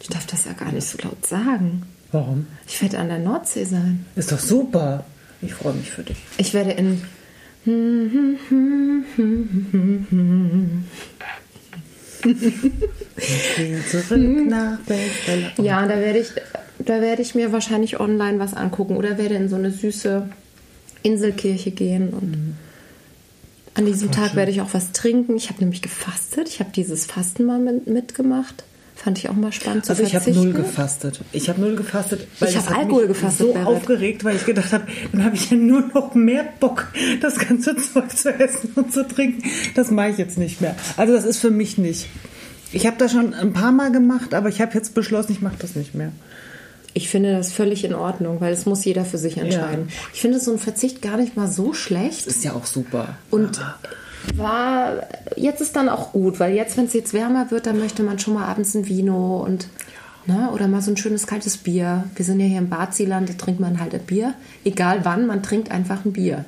Ich 0.00 0.08
darf 0.08 0.26
das 0.26 0.46
ja 0.46 0.52
gar 0.54 0.72
nicht 0.72 0.86
so 0.86 0.98
laut 1.02 1.26
sagen. 1.26 1.82
Warum? 2.12 2.46
Ich 2.66 2.80
werde 2.82 2.98
an 2.98 3.08
der 3.08 3.18
Nordsee 3.18 3.64
sein. 3.64 4.04
Ist 4.16 4.32
doch 4.32 4.38
super. 4.38 5.04
Ich 5.42 5.54
freue 5.54 5.74
mich 5.74 5.90
für 5.90 6.02
dich. 6.02 6.16
Ich 6.38 6.54
werde 6.54 6.72
in. 6.72 7.02
Zurück 13.90 14.48
nach 14.48 14.78
Bellfeld. 14.80 15.58
Ja, 15.58 15.86
da 15.86 15.96
werde 15.96 16.20
ich, 16.20 16.28
da 16.78 17.00
werde 17.00 17.20
ich 17.22 17.34
mir 17.34 17.52
wahrscheinlich 17.52 18.00
online 18.00 18.38
was 18.38 18.54
angucken 18.54 18.96
oder 18.96 19.18
werde 19.18 19.34
in 19.34 19.48
so 19.48 19.56
eine 19.56 19.70
süße 19.70 20.28
Inselkirche 21.02 21.70
gehen 21.70 22.10
und 22.10 22.56
an 23.74 23.86
diesem 23.86 24.10
Tag 24.10 24.34
werde 24.34 24.50
ich 24.50 24.60
auch 24.60 24.74
was 24.74 24.92
trinken. 24.92 25.36
Ich 25.36 25.48
habe 25.48 25.60
nämlich 25.60 25.80
gefastet. 25.80 26.48
Ich 26.48 26.60
habe 26.60 26.70
dieses 26.74 27.06
Fasten 27.06 27.44
mal 27.44 27.58
mit, 27.58 27.86
mitgemacht. 27.86 28.64
Fand 29.02 29.16
ich 29.16 29.30
auch 29.30 29.34
mal 29.34 29.50
spannend 29.50 29.86
zu 29.86 29.92
Also 29.92 30.02
ich 30.02 30.14
habe 30.14 30.30
null 30.30 30.52
gefastet. 30.52 31.20
Ich 31.32 31.48
habe 31.48 31.58
null 31.58 31.74
gefastet. 31.74 32.26
Ich 32.34 32.38
das 32.40 32.56
hab 32.56 32.68
hat 32.68 32.78
Alkohol 32.80 33.06
gefastet, 33.06 33.46
So 33.46 33.52
Berit. 33.54 33.66
aufgeregt, 33.66 34.24
weil 34.24 34.36
ich 34.36 34.44
gedacht 34.44 34.72
habe, 34.74 34.84
dann 35.12 35.24
habe 35.24 35.36
ich 35.36 35.50
ja 35.50 35.56
nur 35.56 35.80
noch 35.94 36.14
mehr 36.14 36.44
Bock, 36.60 36.88
das 37.22 37.38
ganze 37.38 37.74
Zeug 37.94 38.14
zu 38.14 38.28
essen 38.28 38.72
und 38.74 38.92
zu 38.92 39.08
trinken. 39.08 39.42
Das 39.74 39.90
mache 39.90 40.10
ich 40.10 40.18
jetzt 40.18 40.36
nicht 40.36 40.60
mehr. 40.60 40.76
Also 40.98 41.14
das 41.14 41.24
ist 41.24 41.38
für 41.38 41.50
mich 41.50 41.78
nicht. 41.78 42.08
Ich 42.72 42.86
habe 42.86 42.98
das 42.98 43.12
schon 43.12 43.32
ein 43.32 43.54
paar 43.54 43.72
Mal 43.72 43.90
gemacht, 43.90 44.34
aber 44.34 44.50
ich 44.50 44.60
habe 44.60 44.74
jetzt 44.74 44.94
beschlossen, 44.94 45.32
ich 45.32 45.40
mache 45.40 45.56
das 45.58 45.76
nicht 45.76 45.94
mehr. 45.94 46.12
Ich 46.92 47.08
finde 47.08 47.32
das 47.32 47.52
völlig 47.52 47.84
in 47.84 47.94
Ordnung, 47.94 48.40
weil 48.42 48.52
es 48.52 48.66
muss 48.66 48.84
jeder 48.84 49.04
für 49.06 49.16
sich 49.16 49.38
entscheiden. 49.38 49.88
Ich 50.12 50.20
finde 50.20 50.40
so 50.40 50.52
ein 50.52 50.58
Verzicht 50.58 51.00
gar 51.00 51.16
nicht 51.16 51.36
mal 51.36 51.50
so 51.50 51.72
schlecht. 51.72 52.26
Ist 52.26 52.44
ja 52.44 52.52
auch 52.52 52.66
super. 52.66 53.16
Und 53.30 53.60
war 54.34 55.02
jetzt 55.36 55.60
ist 55.60 55.76
dann 55.76 55.88
auch 55.88 56.12
gut, 56.12 56.40
weil 56.40 56.54
jetzt, 56.54 56.76
wenn 56.76 56.86
es 56.86 56.92
jetzt 56.92 57.12
wärmer 57.12 57.50
wird, 57.50 57.66
dann 57.66 57.78
möchte 57.78 58.02
man 58.02 58.18
schon 58.18 58.34
mal 58.34 58.46
abends 58.46 58.74
ein 58.74 58.86
Vino 58.86 59.42
und 59.42 59.68
ne, 60.26 60.50
oder 60.52 60.68
mal 60.68 60.82
so 60.82 60.90
ein 60.90 60.96
schönes 60.96 61.26
kaltes 61.26 61.56
Bier. 61.56 62.04
Wir 62.14 62.24
sind 62.24 62.40
ja 62.40 62.46
hier 62.46 62.58
im 62.58 62.68
Badziland, 62.68 63.28
da 63.28 63.34
trinkt 63.34 63.60
man 63.60 63.80
halt 63.80 63.94
ein 63.94 64.00
Bier. 64.00 64.34
Egal 64.64 65.04
wann, 65.04 65.26
man 65.26 65.42
trinkt 65.42 65.70
einfach 65.70 66.04
ein 66.04 66.12
Bier. 66.12 66.44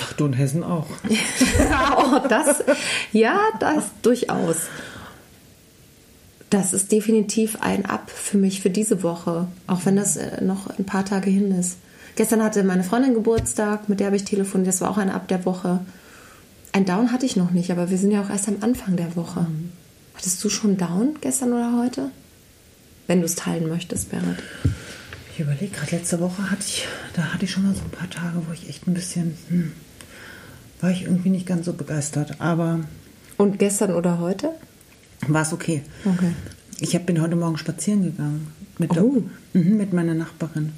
Ach, 0.00 0.12
du 0.14 0.26
in 0.26 0.32
Hessen 0.32 0.64
auch. 0.64 0.86
oh, 1.96 2.20
das, 2.28 2.64
ja, 3.12 3.38
das 3.60 3.84
durchaus. 4.02 4.56
Das 6.50 6.72
ist 6.74 6.92
definitiv 6.92 7.58
ein 7.60 7.86
Up 7.86 8.10
für 8.10 8.36
mich 8.36 8.60
für 8.60 8.70
diese 8.70 9.02
Woche, 9.02 9.46
auch 9.66 9.80
wenn 9.84 9.96
das 9.96 10.16
äh, 10.16 10.42
noch 10.44 10.66
ein 10.78 10.84
paar 10.84 11.04
Tage 11.04 11.30
hin 11.30 11.50
ist. 11.58 11.78
Gestern 12.14 12.42
hatte 12.42 12.62
meine 12.62 12.84
Freundin 12.84 13.14
Geburtstag, 13.14 13.88
mit 13.88 14.00
der 14.00 14.08
habe 14.08 14.16
ich 14.16 14.24
telefoniert, 14.24 14.68
das 14.68 14.82
war 14.82 14.90
auch 14.90 14.98
ein 14.98 15.10
Up 15.10 15.28
der 15.28 15.46
Woche. 15.46 15.80
Ein 16.72 16.84
Down 16.86 17.12
hatte 17.12 17.26
ich 17.26 17.36
noch 17.36 17.50
nicht, 17.50 17.70
aber 17.70 17.90
wir 17.90 17.98
sind 17.98 18.10
ja 18.12 18.22
auch 18.22 18.30
erst 18.30 18.48
am 18.48 18.56
Anfang 18.60 18.96
der 18.96 19.14
Woche. 19.16 19.46
Hattest 20.14 20.42
du 20.42 20.48
schon 20.48 20.76
Down 20.76 21.16
gestern 21.20 21.52
oder 21.52 21.78
heute? 21.78 22.10
Wenn 23.06 23.20
du 23.20 23.26
es 23.26 23.34
teilen 23.34 23.68
möchtest, 23.68 24.10
Berit. 24.10 24.42
Ich 25.34 25.40
überlege 25.40 25.68
gerade, 25.74 25.96
letzte 25.96 26.20
Woche 26.20 26.50
hatte 26.50 26.62
ich, 26.66 26.86
da 27.14 27.22
hatte 27.34 27.44
ich 27.44 27.50
schon 27.50 27.64
mal 27.64 27.74
so 27.74 27.82
ein 27.82 27.90
paar 27.90 28.08
Tage, 28.08 28.38
wo 28.46 28.52
ich 28.52 28.68
echt 28.68 28.86
ein 28.86 28.94
bisschen, 28.94 29.34
hm, 29.48 29.72
war 30.80 30.90
ich 30.90 31.02
irgendwie 31.02 31.30
nicht 31.30 31.46
ganz 31.46 31.66
so 31.66 31.72
begeistert. 31.72 32.40
Aber 32.40 32.80
Und 33.38 33.58
gestern 33.58 33.92
oder 33.92 34.18
heute? 34.18 34.50
war 35.28 35.42
es 35.42 35.52
okay. 35.52 35.82
Okay. 36.04 36.32
Ich 36.80 36.94
hab, 36.94 37.06
bin 37.06 37.20
heute 37.20 37.36
Morgen 37.36 37.56
spazieren 37.58 38.02
gegangen 38.02 38.48
mit, 38.78 38.90
Oh. 38.96 39.22
der, 39.54 39.62
mhm, 39.62 39.76
mit 39.76 39.92
meiner 39.92 40.14
Nachbarin, 40.14 40.72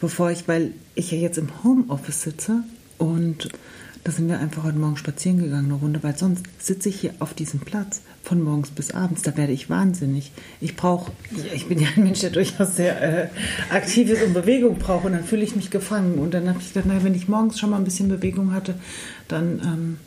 bevor 0.00 0.30
ich, 0.30 0.46
weil 0.48 0.72
ich 0.94 1.10
ja 1.10 1.18
jetzt 1.18 1.38
im 1.38 1.48
Homeoffice 1.64 2.22
sitze 2.22 2.62
und 2.98 3.48
da 4.04 4.10
sind 4.10 4.28
wir 4.28 4.40
einfach 4.40 4.64
heute 4.64 4.78
Morgen 4.78 4.96
spazieren 4.96 5.38
gegangen 5.38 5.66
eine 5.66 5.74
Runde, 5.74 6.02
weil 6.02 6.16
sonst 6.16 6.44
sitze 6.58 6.88
ich 6.88 7.00
hier 7.00 7.14
auf 7.20 7.34
diesem 7.34 7.60
Platz 7.60 8.00
von 8.24 8.42
morgens 8.42 8.70
bis 8.70 8.90
abends, 8.90 9.22
da 9.22 9.36
werde 9.36 9.52
ich 9.52 9.70
wahnsinnig. 9.70 10.32
Ich 10.60 10.74
brauche, 10.74 11.12
ich 11.54 11.66
bin 11.68 11.78
ja 11.78 11.88
ein 11.96 12.02
Mensch, 12.02 12.20
der 12.20 12.30
durchaus 12.30 12.76
sehr 12.76 13.00
äh, 13.00 13.28
aktiv 13.70 14.10
ist 14.10 14.22
und 14.22 14.34
Bewegung 14.34 14.78
braucht 14.78 15.04
und 15.04 15.12
dann 15.12 15.24
fühle 15.24 15.42
ich 15.42 15.54
mich 15.54 15.70
gefangen 15.70 16.14
und 16.14 16.34
dann 16.34 16.48
habe 16.48 16.58
ich 16.60 16.72
gedacht, 16.72 16.86
naja, 16.86 17.04
wenn 17.04 17.14
ich 17.14 17.28
morgens 17.28 17.60
schon 17.60 17.70
mal 17.70 17.76
ein 17.76 17.84
bisschen 17.84 18.08
Bewegung 18.08 18.52
hatte, 18.52 18.74
dann 19.28 19.60
ähm, 19.60 19.98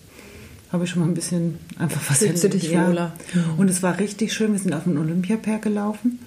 habe 0.71 0.83
ich 0.83 0.89
schon 0.89 1.01
mal 1.01 1.07
ein 1.07 1.13
bisschen 1.13 1.57
einfach 1.77 2.01
was 2.09 2.19
Fühlst 2.19 2.43
du 2.43 2.49
dich 2.49 2.71
wohler? 2.71 3.13
Und 3.57 3.69
es 3.69 3.81
war 3.81 3.97
richtig 3.99 4.33
schön. 4.33 4.51
Wir 4.51 4.59
sind 4.59 4.73
auf 4.73 4.83
den 4.83 4.97
Olympiaberg 4.97 5.61
gelaufen 5.61 6.19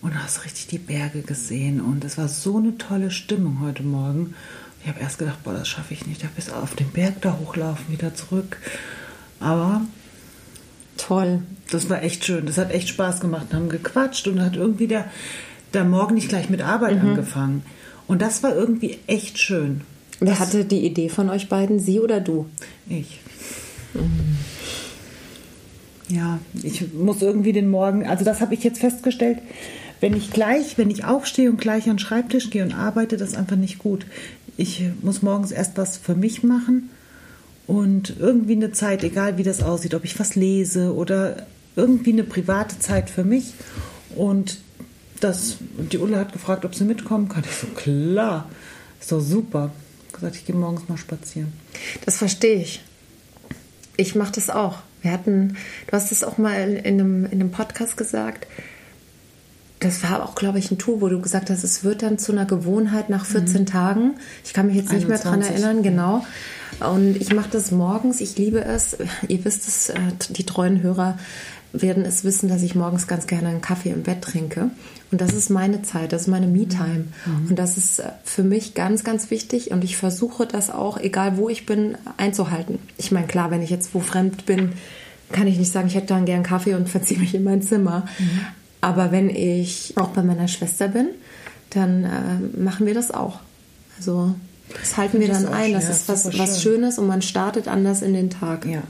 und 0.00 0.14
hast 0.22 0.44
richtig 0.44 0.68
die 0.68 0.78
Berge 0.78 1.22
gesehen. 1.22 1.80
Und 1.80 2.04
es 2.04 2.16
war 2.16 2.28
so 2.28 2.58
eine 2.58 2.78
tolle 2.78 3.10
Stimmung 3.10 3.60
heute 3.60 3.82
Morgen. 3.82 4.34
Ich 4.82 4.88
habe 4.88 5.00
erst 5.00 5.18
gedacht, 5.18 5.42
boah, 5.44 5.52
das 5.52 5.68
schaffe 5.68 5.94
ich 5.94 6.06
nicht. 6.06 6.22
Da 6.22 6.28
bis 6.34 6.50
auf 6.50 6.74
den 6.74 6.90
Berg 6.90 7.20
da 7.20 7.38
hochlaufen, 7.38 7.86
wieder 7.90 8.14
zurück. 8.14 8.58
Aber 9.38 9.82
Toll. 10.96 11.42
das 11.70 11.88
war 11.90 12.02
echt 12.02 12.24
schön. 12.24 12.46
Das 12.46 12.58
hat 12.58 12.72
echt 12.72 12.88
Spaß 12.88 13.20
gemacht. 13.20 13.46
Wir 13.50 13.58
haben 13.58 13.68
gequatscht 13.68 14.26
und 14.28 14.40
hat 14.40 14.56
irgendwie 14.56 14.86
der, 14.86 15.06
der 15.74 15.84
Morgen 15.84 16.14
nicht 16.14 16.28
gleich 16.28 16.48
mit 16.50 16.62
Arbeit 16.62 17.00
angefangen. 17.00 17.62
Und 18.06 18.22
das 18.22 18.42
war 18.42 18.54
irgendwie 18.54 18.98
echt 19.06 19.38
schön. 19.38 19.82
Wer 20.20 20.38
hatte 20.38 20.64
die 20.64 20.84
Idee 20.84 21.08
von 21.08 21.30
euch 21.30 21.48
beiden, 21.48 21.78
sie 21.78 22.00
oder 22.00 22.20
du? 22.20 22.46
Ich. 22.88 23.20
Ja, 26.08 26.38
ich 26.62 26.92
muss 26.92 27.22
irgendwie 27.22 27.52
den 27.52 27.70
Morgen, 27.70 28.06
also 28.06 28.24
das 28.24 28.40
habe 28.40 28.54
ich 28.54 28.64
jetzt 28.64 28.80
festgestellt, 28.80 29.38
wenn 30.00 30.14
ich 30.14 30.30
gleich, 30.30 30.76
wenn 30.76 30.90
ich 30.90 31.04
aufstehe 31.04 31.50
und 31.50 31.60
gleich 31.60 31.84
an 31.84 31.96
den 31.96 31.98
Schreibtisch 31.98 32.50
gehe 32.50 32.62
und 32.62 32.74
arbeite, 32.74 33.16
das 33.16 33.30
ist 33.30 33.36
einfach 33.36 33.56
nicht 33.56 33.78
gut. 33.78 34.06
Ich 34.60 34.82
muss 35.00 35.22
morgens 35.22 35.52
erst 35.52 35.78
was 35.78 35.96
für 35.96 36.14
mich 36.14 36.42
machen 36.42 36.90
und 37.66 38.14
irgendwie 38.18 38.52
eine 38.52 38.72
Zeit, 38.72 39.02
egal 39.04 39.38
wie 39.38 39.42
das 39.42 39.62
aussieht, 39.62 39.94
ob 39.94 40.04
ich 40.04 40.20
was 40.20 40.34
lese 40.34 40.94
oder 40.94 41.46
irgendwie 41.76 42.12
eine 42.12 42.24
private 42.24 42.78
Zeit 42.78 43.08
für 43.08 43.24
mich. 43.24 43.54
Und 44.14 44.58
das, 45.20 45.56
die 45.90 45.96
Ulla 45.96 46.18
hat 46.18 46.34
gefragt, 46.34 46.66
ob 46.66 46.74
sie 46.74 46.84
mitkommen 46.84 47.30
kann. 47.30 47.42
Ich 47.48 47.56
so, 47.56 47.68
klar, 47.68 48.50
ist 49.00 49.10
doch 49.10 49.20
super. 49.20 49.72
Gesagt, 50.12 50.36
ich 50.36 50.44
gehe 50.44 50.54
morgens 50.54 50.90
mal 50.90 50.98
spazieren. 50.98 51.54
Das 52.04 52.18
verstehe 52.18 52.60
ich. 52.60 52.82
Ich 53.96 54.14
mache 54.14 54.32
das 54.32 54.50
auch. 54.50 54.80
Wir 55.00 55.12
hatten, 55.12 55.56
du 55.86 55.92
hast 55.92 56.12
es 56.12 56.22
auch 56.22 56.36
mal 56.36 56.68
in, 56.68 57.00
einem, 57.00 57.24
in 57.24 57.40
einem 57.40 57.50
Podcast 57.50 57.96
gesagt. 57.96 58.46
Das 59.80 60.02
war 60.02 60.22
auch, 60.22 60.34
glaube 60.34 60.58
ich, 60.58 60.70
ein 60.70 60.78
Tool, 60.78 61.00
wo 61.00 61.08
du 61.08 61.20
gesagt 61.20 61.48
hast, 61.48 61.64
es 61.64 61.84
wird 61.84 62.02
dann 62.02 62.18
zu 62.18 62.32
einer 62.32 62.44
Gewohnheit 62.44 63.08
nach 63.08 63.24
14 63.24 63.64
Tagen. 63.66 64.16
Ich 64.44 64.52
kann 64.52 64.66
mich 64.66 64.76
jetzt 64.76 64.92
nicht 64.92 65.08
mehr 65.08 65.18
dran 65.18 65.42
21. 65.42 65.64
erinnern, 65.64 65.82
genau. 65.82 66.24
Und 66.92 67.16
ich 67.16 67.34
mache 67.34 67.48
das 67.50 67.70
morgens. 67.70 68.20
Ich 68.20 68.36
liebe 68.36 68.62
es. 68.62 68.96
Ihr 69.26 69.44
wisst 69.44 69.66
es, 69.66 69.88
äh, 69.88 69.98
die 70.28 70.44
treuen 70.44 70.82
Hörer 70.82 71.18
werden 71.72 72.04
es 72.04 72.24
wissen, 72.24 72.48
dass 72.48 72.62
ich 72.62 72.74
morgens 72.74 73.06
ganz 73.06 73.26
gerne 73.26 73.48
einen 73.48 73.60
Kaffee 73.60 73.90
im 73.90 74.02
Bett 74.02 74.22
trinke. 74.22 74.70
Und 75.12 75.20
das 75.20 75.32
ist 75.32 75.50
meine 75.50 75.82
Zeit, 75.82 76.12
das 76.12 76.22
ist 76.22 76.28
meine 76.28 76.46
Me-Time. 76.46 77.06
Und 77.48 77.58
das 77.58 77.76
ist 77.76 78.00
äh, 78.00 78.10
für 78.24 78.42
mich 78.42 78.74
ganz, 78.74 79.04
ganz 79.04 79.30
wichtig. 79.30 79.70
Und 79.70 79.82
ich 79.82 79.96
versuche 79.96 80.46
das 80.46 80.70
auch, 80.70 80.98
egal 80.98 81.36
wo 81.36 81.48
ich 81.48 81.66
bin, 81.66 81.96
einzuhalten. 82.16 82.78
Ich 82.96 83.12
meine, 83.12 83.26
klar, 83.26 83.50
wenn 83.50 83.62
ich 83.62 83.70
jetzt 83.70 83.94
wo 83.94 84.00
fremd 84.00 84.46
bin, 84.46 84.72
kann 85.32 85.46
ich 85.46 85.58
nicht 85.58 85.72
sagen, 85.72 85.88
ich 85.88 85.94
hätte 85.94 86.08
dann 86.08 86.24
gern 86.24 86.42
Kaffee 86.42 86.74
und 86.74 86.88
verziehe 86.88 87.20
mich 87.20 87.34
in 87.34 87.44
mein 87.44 87.62
Zimmer. 87.62 88.06
Aber 88.80 89.12
wenn 89.12 89.28
ich 89.30 89.94
auch 89.96 90.08
bei 90.08 90.22
meiner 90.22 90.48
Schwester 90.48 90.88
bin, 90.88 91.08
dann 91.70 92.04
äh, 92.04 92.58
machen 92.58 92.86
wir 92.86 92.94
das 92.94 93.10
auch. 93.10 93.40
Also 93.98 94.34
das 94.80 94.96
halten 94.96 95.20
wir 95.20 95.28
das 95.28 95.42
dann 95.44 95.52
auch 95.52 95.56
ein. 95.56 95.64
schön. 95.66 95.72
Das 95.74 95.84
Ja, 95.84 95.90
ist 95.90 96.08
was, 96.08 96.22
super 96.24 96.38
was 96.38 96.62
schön. 96.62 96.72
Schönes 96.74 96.98
und 96.98 97.06
man 97.06 97.22
startet 97.22 97.68
anders 97.68 98.02
in 98.02 98.14
den 98.14 98.30
Tag. 98.30 98.66
Ja. 98.66 98.82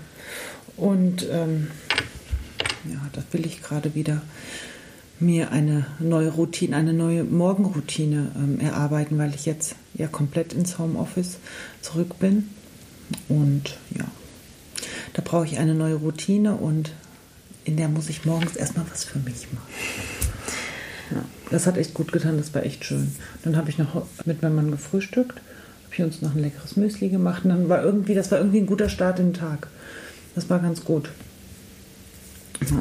Und 0.76 1.26
ähm, 1.30 1.68
ja, 2.90 3.00
das 3.12 3.24
will 3.32 3.44
ich 3.44 3.62
gerade 3.62 3.94
wieder 3.94 4.22
mir 5.18 5.50
eine 5.52 5.84
neue 5.98 6.30
Routine, 6.30 6.76
eine 6.76 6.94
neue 6.94 7.24
Morgenroutine 7.24 8.30
ähm, 8.36 8.58
erarbeiten, 8.60 9.18
weil 9.18 9.34
ich 9.34 9.44
jetzt 9.44 9.74
ja 9.94 10.06
komplett 10.06 10.52
ins 10.54 10.78
Homeoffice 10.78 11.38
zurück 11.82 12.18
bin. 12.18 12.48
Und 13.28 13.76
ja, 13.94 14.04
da 15.12 15.22
brauche 15.22 15.44
ich 15.44 15.58
eine 15.58 15.74
neue 15.74 15.96
Routine 15.96 16.54
und 16.54 16.92
in 17.64 17.76
der 17.76 17.88
muss 17.88 18.08
ich 18.08 18.24
morgens 18.24 18.56
erstmal 18.56 18.86
was 18.90 19.04
für 19.04 19.18
mich 19.18 19.46
machen. 19.52 19.68
Ja, 21.10 21.24
das 21.50 21.66
hat 21.66 21.76
echt 21.76 21.94
gut 21.94 22.12
getan, 22.12 22.36
das 22.36 22.54
war 22.54 22.64
echt 22.64 22.84
schön. 22.84 23.12
Dann 23.42 23.56
habe 23.56 23.70
ich 23.70 23.78
noch 23.78 24.06
mit 24.24 24.42
meinem 24.42 24.56
Mann 24.56 24.70
gefrühstückt, 24.70 25.38
habe 25.84 25.94
ich 25.94 26.02
uns 26.02 26.22
noch 26.22 26.34
ein 26.34 26.42
leckeres 26.42 26.76
Müsli 26.76 27.08
gemacht 27.08 27.44
und 27.44 27.50
dann 27.50 27.68
war 27.68 27.82
irgendwie, 27.82 28.14
das 28.14 28.30
war 28.30 28.38
irgendwie 28.38 28.60
ein 28.60 28.66
guter 28.66 28.88
Start 28.88 29.18
in 29.18 29.32
den 29.32 29.34
Tag. 29.34 29.68
Das 30.34 30.48
war 30.48 30.60
ganz 30.60 30.84
gut. 30.84 31.10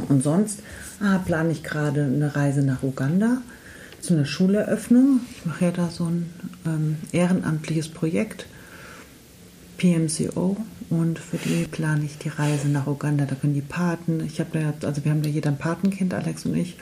Und 0.10 0.24
sonst 0.24 0.60
ah, 1.02 1.20
plane 1.20 1.52
ich 1.52 1.63
gerade 1.63 2.04
eine 2.04 2.36
Reise 2.36 2.62
nach 2.62 2.84
Uganda 2.84 3.42
zu 4.02 4.13
einer 4.13 4.26
Schuleröffnung. 4.26 5.22
Ich 5.32 5.46
mache 5.46 5.65
ja 5.65 5.72
da 5.72 5.89
so 5.89 6.06
ein 6.06 6.30
ähm, 6.65 6.98
ehrenamtliches 7.12 7.89
Projekt, 7.89 8.46
PMCO, 9.80 10.58
und 10.89 11.20
für 11.20 11.38
die 11.38 11.65
plane 11.65 12.06
ich 12.06 12.18
die 12.18 12.30
Reise 12.30 12.68
nach 12.68 12.88
Uganda. 12.88 13.26
Da 13.26 13.36
können 13.36 13.54
die 13.54 13.62
Paten, 13.62 14.22
ich 14.26 14.39
habe 14.39 14.60
da, 14.60 14.88
also 14.88 15.06
wir 15.06 15.12
haben 15.12 15.22
da 15.22 15.30
jeder 15.30 15.52
ein 15.52 15.58
Patenkind, 15.58 16.13
Alex 16.13 16.46
und 16.46 16.56
ich. 16.56 16.78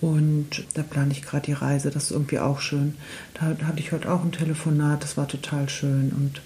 Und 0.00 0.64
da 0.74 0.82
plane 0.82 1.12
ich 1.12 1.22
gerade 1.22 1.46
die 1.46 1.52
Reise. 1.52 1.90
Das 1.90 2.04
ist 2.04 2.10
irgendwie 2.10 2.38
auch 2.38 2.60
schön. 2.60 2.94
Da, 3.34 3.66
hatte 3.66 3.80
ich 3.80 3.92
heute 3.92 4.10
auch 4.10 4.24
ein 4.24 4.32
Telefonat. 4.32 5.02
Das 5.02 5.16
war 5.16 5.28
total 5.28 5.68
schön. 5.68 6.10
Und 6.10 6.40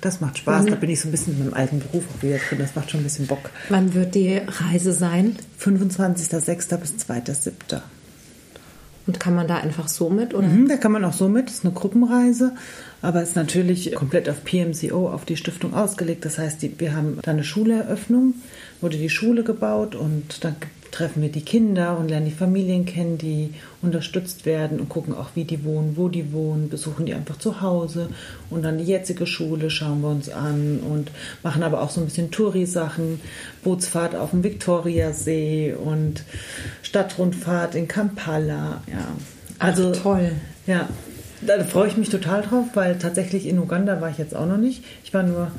das 0.00 0.20
macht 0.20 0.38
Spaß. 0.38 0.64
Wann? 0.64 0.70
Da 0.70 0.76
bin 0.76 0.90
ich 0.90 1.00
so 1.00 1.08
ein 1.08 1.10
bisschen 1.10 1.34
in 1.34 1.40
meinem 1.40 1.54
alten 1.54 1.80
Beruf 1.80 2.04
auch 2.16 2.22
wieder 2.22 2.38
drin. 2.38 2.58
Das 2.58 2.74
macht 2.74 2.90
schon 2.90 3.00
ein 3.00 3.04
bisschen 3.04 3.26
Bock. 3.26 3.50
Wann 3.68 3.94
wird 3.94 4.14
die 4.14 4.38
Reise 4.38 4.92
sein? 4.92 5.36
25.06. 5.60 6.76
bis 6.78 6.94
2.07. 6.94 7.82
Und 9.06 9.20
kann 9.20 9.34
man 9.34 9.46
da 9.46 9.58
einfach 9.58 9.88
so 9.88 10.10
mit? 10.10 10.34
Oder? 10.34 10.48
Mhm, 10.48 10.68
da 10.68 10.76
kann 10.76 10.90
man 10.90 11.04
auch 11.04 11.12
so 11.12 11.28
mit. 11.28 11.46
Das 11.46 11.56
ist 11.56 11.64
eine 11.64 11.74
Gruppenreise. 11.74 12.52
Aber 13.02 13.22
es 13.22 13.30
ist 13.30 13.36
natürlich 13.36 13.94
komplett 13.94 14.28
auf 14.28 14.42
PMCO, 14.44 15.10
auf 15.10 15.24
die 15.24 15.36
Stiftung 15.36 15.74
ausgelegt. 15.74 16.24
Das 16.24 16.38
heißt, 16.38 16.62
die, 16.62 16.80
wir 16.80 16.96
haben 16.96 17.18
da 17.22 17.30
eine 17.30 17.44
Schuleröffnung, 17.44 18.34
wurde 18.80 18.96
die 18.96 19.10
Schule 19.10 19.44
gebaut 19.44 19.94
und 19.94 20.44
dann 20.44 20.56
treffen 20.96 21.20
wir 21.20 21.28
die 21.28 21.42
Kinder 21.42 21.98
und 21.98 22.08
lernen 22.08 22.24
die 22.24 22.32
Familien 22.32 22.86
kennen, 22.86 23.18
die 23.18 23.52
unterstützt 23.82 24.46
werden 24.46 24.80
und 24.80 24.88
gucken 24.88 25.14
auch, 25.14 25.28
wie 25.34 25.44
die 25.44 25.62
wohnen, 25.62 25.96
wo 25.96 26.08
die 26.08 26.32
wohnen, 26.32 26.70
besuchen 26.70 27.04
die 27.04 27.12
einfach 27.12 27.36
zu 27.36 27.60
Hause 27.60 28.08
und 28.48 28.64
dann 28.64 28.78
die 28.78 28.84
jetzige 28.84 29.26
Schule 29.26 29.68
schauen 29.68 30.00
wir 30.00 30.08
uns 30.08 30.30
an 30.30 30.80
und 30.80 31.10
machen 31.42 31.62
aber 31.62 31.82
auch 31.82 31.90
so 31.90 32.00
ein 32.00 32.06
bisschen 32.06 32.30
Touri-Sachen, 32.30 33.20
Bootsfahrt 33.62 34.16
auf 34.16 34.30
dem 34.30 34.42
Viktoriasee 34.42 35.74
und 35.74 36.24
Stadtrundfahrt 36.80 37.74
in 37.74 37.88
Kampala, 37.88 38.82
ja. 38.86 39.06
Also 39.58 39.92
Ach, 39.94 40.02
toll. 40.02 40.32
Ja, 40.66 40.88
da 41.42 41.62
freue 41.64 41.88
ich 41.88 41.98
mich 41.98 42.08
total 42.08 42.40
drauf, 42.40 42.66
weil 42.72 42.98
tatsächlich 42.98 43.46
in 43.46 43.58
Uganda 43.58 44.00
war 44.00 44.08
ich 44.08 44.18
jetzt 44.18 44.34
auch 44.34 44.46
noch 44.46 44.56
nicht. 44.56 44.82
Ich 45.04 45.12
war 45.12 45.22
nur 45.22 45.50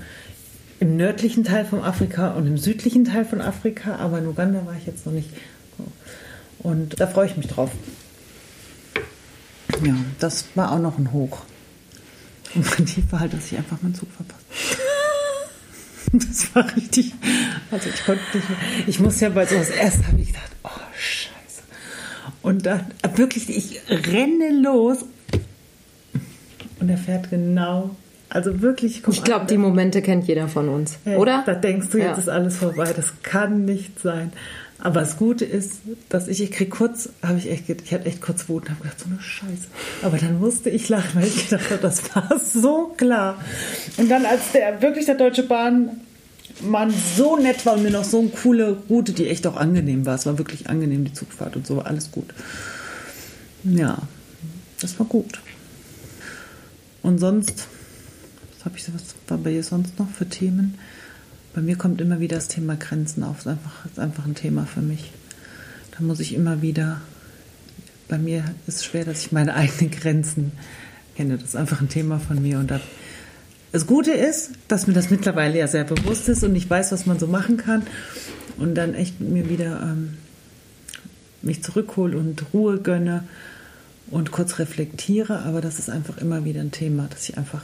im 0.80 0.98
nördlichen 0.98 1.44
Teil 1.44 1.66
von 1.66 1.84
Afrika 1.84 2.32
und 2.32 2.48
im 2.48 2.58
südlichen 2.58 3.06
Teil 3.06 3.26
von 3.26 3.42
Afrika, 3.42 3.96
aber 3.96 4.20
in 4.20 4.28
Uganda 4.28 4.66
war 4.66 4.76
ich 4.76 4.86
jetzt 4.86 5.06
noch 5.06 5.14
nicht. 5.14 5.30
Und 6.60 7.00
da 7.00 7.08
freue 7.08 7.28
ich 7.28 7.38
mich 7.38 7.48
drauf. 7.48 7.72
Ja, 9.84 9.96
das 10.20 10.46
war 10.56 10.72
auch 10.72 10.80
noch 10.80 10.98
ein 10.98 11.12
Hoch. 11.12 11.40
Im 12.56 12.64
Prinzip 12.64 13.12
war 13.12 13.20
halt, 13.20 13.34
dass 13.34 13.52
ich 13.52 13.58
einfach 13.58 13.82
meinen 13.82 13.96
Zug 13.96 14.10
verpasst. 14.12 14.46
Das 16.14 16.56
war 16.56 16.74
richtig. 16.78 17.14
Also 17.70 17.90
ich 17.90 18.06
konnte 18.06 18.24
nicht 18.34 18.50
mehr. 18.50 18.58
Ich 18.88 19.02
muss 19.02 19.20
ja 19.20 19.28
bei 19.28 19.46
sowas 19.46 19.70
erst 19.70 20.08
habe 20.08 20.22
ich 20.22 20.28
gedacht, 20.28 20.52
oh 20.64 20.70
Scheiße. 20.98 21.64
Und 22.42 22.66
dann 22.66 22.86
wirklich, 23.16 23.50
ich 23.50 23.82
renne 23.90 24.62
los 24.62 25.00
und 26.80 26.88
er 26.88 26.98
fährt 26.98 27.30
genau. 27.30 27.94
Also 28.30 28.62
wirklich, 28.62 29.04
ich 29.08 29.24
glaube, 29.24 29.46
die 29.46 29.58
Momente 29.58 30.02
kennt 30.02 30.28
jeder 30.28 30.48
von 30.48 30.68
uns, 30.70 30.98
Hey, 31.06 31.16
oder? 31.18 31.44
Da 31.46 31.54
denkst 31.56 31.88
du, 31.92 31.98
jetzt 31.98 32.08
Ja. 32.08 32.18
ist 32.18 32.30
alles 32.30 32.58
vorbei. 32.58 32.92
Das 32.94 33.14
kann 33.24 33.64
nicht 33.66 34.00
sein. 34.02 34.34
Aber 34.80 35.00
das 35.00 35.18
Gute 35.18 35.44
ist, 35.46 35.80
dass 36.10 36.28
ich, 36.28 36.42
ich 36.44 36.52
krieg 36.52 36.70
kurz, 36.70 37.10
habe 37.24 37.38
ich 37.40 37.50
echt, 37.50 37.64
ich 37.70 37.94
hatte 37.94 38.06
echt 38.06 38.22
kurz 38.22 38.48
Wut 38.48 38.64
und 38.66 38.70
habe 38.72 38.82
gedacht, 38.84 39.00
so 39.00 39.06
eine 39.10 39.20
Scheiße. 39.20 39.68
Aber 40.04 40.18
dann 40.18 40.40
musste 40.40 40.70
ich 40.70 40.88
lachen, 40.90 41.10
weil 41.20 41.26
ich 41.28 41.50
gedacht 41.50 41.72
habe, 41.72 41.82
das 41.82 42.14
war 42.16 42.40
so 42.40 42.94
klar. 42.98 43.42
Und 43.98 44.10
dann, 44.12 44.26
als 44.26 44.52
der 44.54 44.82
wirklich 44.82 45.06
der 45.06 45.16
Deutsche 45.16 45.44
Bahn 45.44 46.02
Mann 46.62 46.92
so 47.16 47.38
nett 47.38 47.66
war 47.66 47.76
und 47.76 47.84
mir 47.84 47.92
noch 47.92 48.04
so 48.04 48.20
eine 48.20 48.30
coole 48.30 48.78
Route, 48.90 49.14
die 49.14 49.28
echt 49.30 49.46
auch 49.48 49.58
angenehm 49.58 50.06
war. 50.06 50.16
Es 50.16 50.26
war 50.26 50.38
wirklich 50.40 50.70
angenehm, 50.70 51.06
die 51.06 51.14
Zugfahrt 51.14 51.56
und 51.56 51.66
so, 51.68 51.78
war 51.78 51.86
alles 51.86 52.12
gut. 52.12 52.34
Ja, 53.64 53.98
das 54.82 54.98
war 55.00 55.06
gut. 55.06 55.40
Und 57.04 57.20
sonst, 57.20 57.68
habe 58.68 58.78
ich 58.78 58.84
so, 58.84 58.94
was 58.94 59.16
war 59.28 59.38
bei 59.38 59.52
dir 59.52 59.64
sonst 59.64 59.98
noch 59.98 60.10
für 60.10 60.28
Themen? 60.28 60.78
Bei 61.54 61.62
mir 61.62 61.78
kommt 61.78 62.02
immer 62.02 62.20
wieder 62.20 62.36
das 62.36 62.50
Thema 62.50 62.76
Grenzen 62.76 63.24
auf. 63.24 63.44
Das 63.44 63.46
ist 63.46 63.52
einfach, 63.52 63.86
ist 63.86 64.00
einfach 64.00 64.26
ein 64.26 64.36
Thema 64.36 64.66
für 64.66 64.82
mich. 64.82 65.12
Da 65.92 66.04
muss 66.04 66.20
ich 66.20 66.34
immer 66.34 66.62
wieder, 66.62 67.02
bei 68.10 68.18
mir 68.18 68.44
ist 68.68 68.78
es 68.78 68.86
schwer, 68.86 69.06
dass 69.06 69.22
ich 69.22 69.32
meine 69.32 69.54
eigenen 69.56 69.92
Grenzen 69.92 70.52
kenne. 71.16 71.38
Das 71.38 71.50
ist 71.50 71.56
einfach 71.56 71.82
ein 71.82 71.90
Thema 71.90 72.20
von 72.20 72.42
mir. 72.42 72.60
Und 72.60 72.70
da, 72.70 72.82
das 73.72 73.88
Gute 73.88 74.12
ist, 74.12 74.52
dass 74.68 74.86
mir 74.86 74.94
das 74.94 75.10
mittlerweile 75.10 75.58
ja 75.58 75.68
sehr 75.68 75.86
bewusst 75.86 76.28
ist 76.28 76.44
und 76.44 76.54
ich 76.56 76.70
weiß, 76.70 76.92
was 76.92 77.06
man 77.06 77.20
so 77.20 77.28
machen 77.28 77.56
kann. 77.56 77.84
Und 78.58 78.76
dann 78.76 78.96
echt 78.96 79.22
mir 79.22 79.50
wieder 79.50 79.82
ähm, 79.82 80.18
mich 81.42 81.64
zurückhole 81.64 82.18
und 82.18 82.54
Ruhe 82.54 82.80
gönne 82.80 83.24
und 84.12 84.32
kurz 84.32 84.60
reflektiere. 84.60 85.44
Aber 85.44 85.62
das 85.62 85.80
ist 85.80 85.90
einfach 85.90 86.18
immer 86.18 86.44
wieder 86.44 86.60
ein 86.60 86.72
Thema, 86.72 87.08
dass 87.10 87.30
ich 87.30 87.38
einfach 87.38 87.62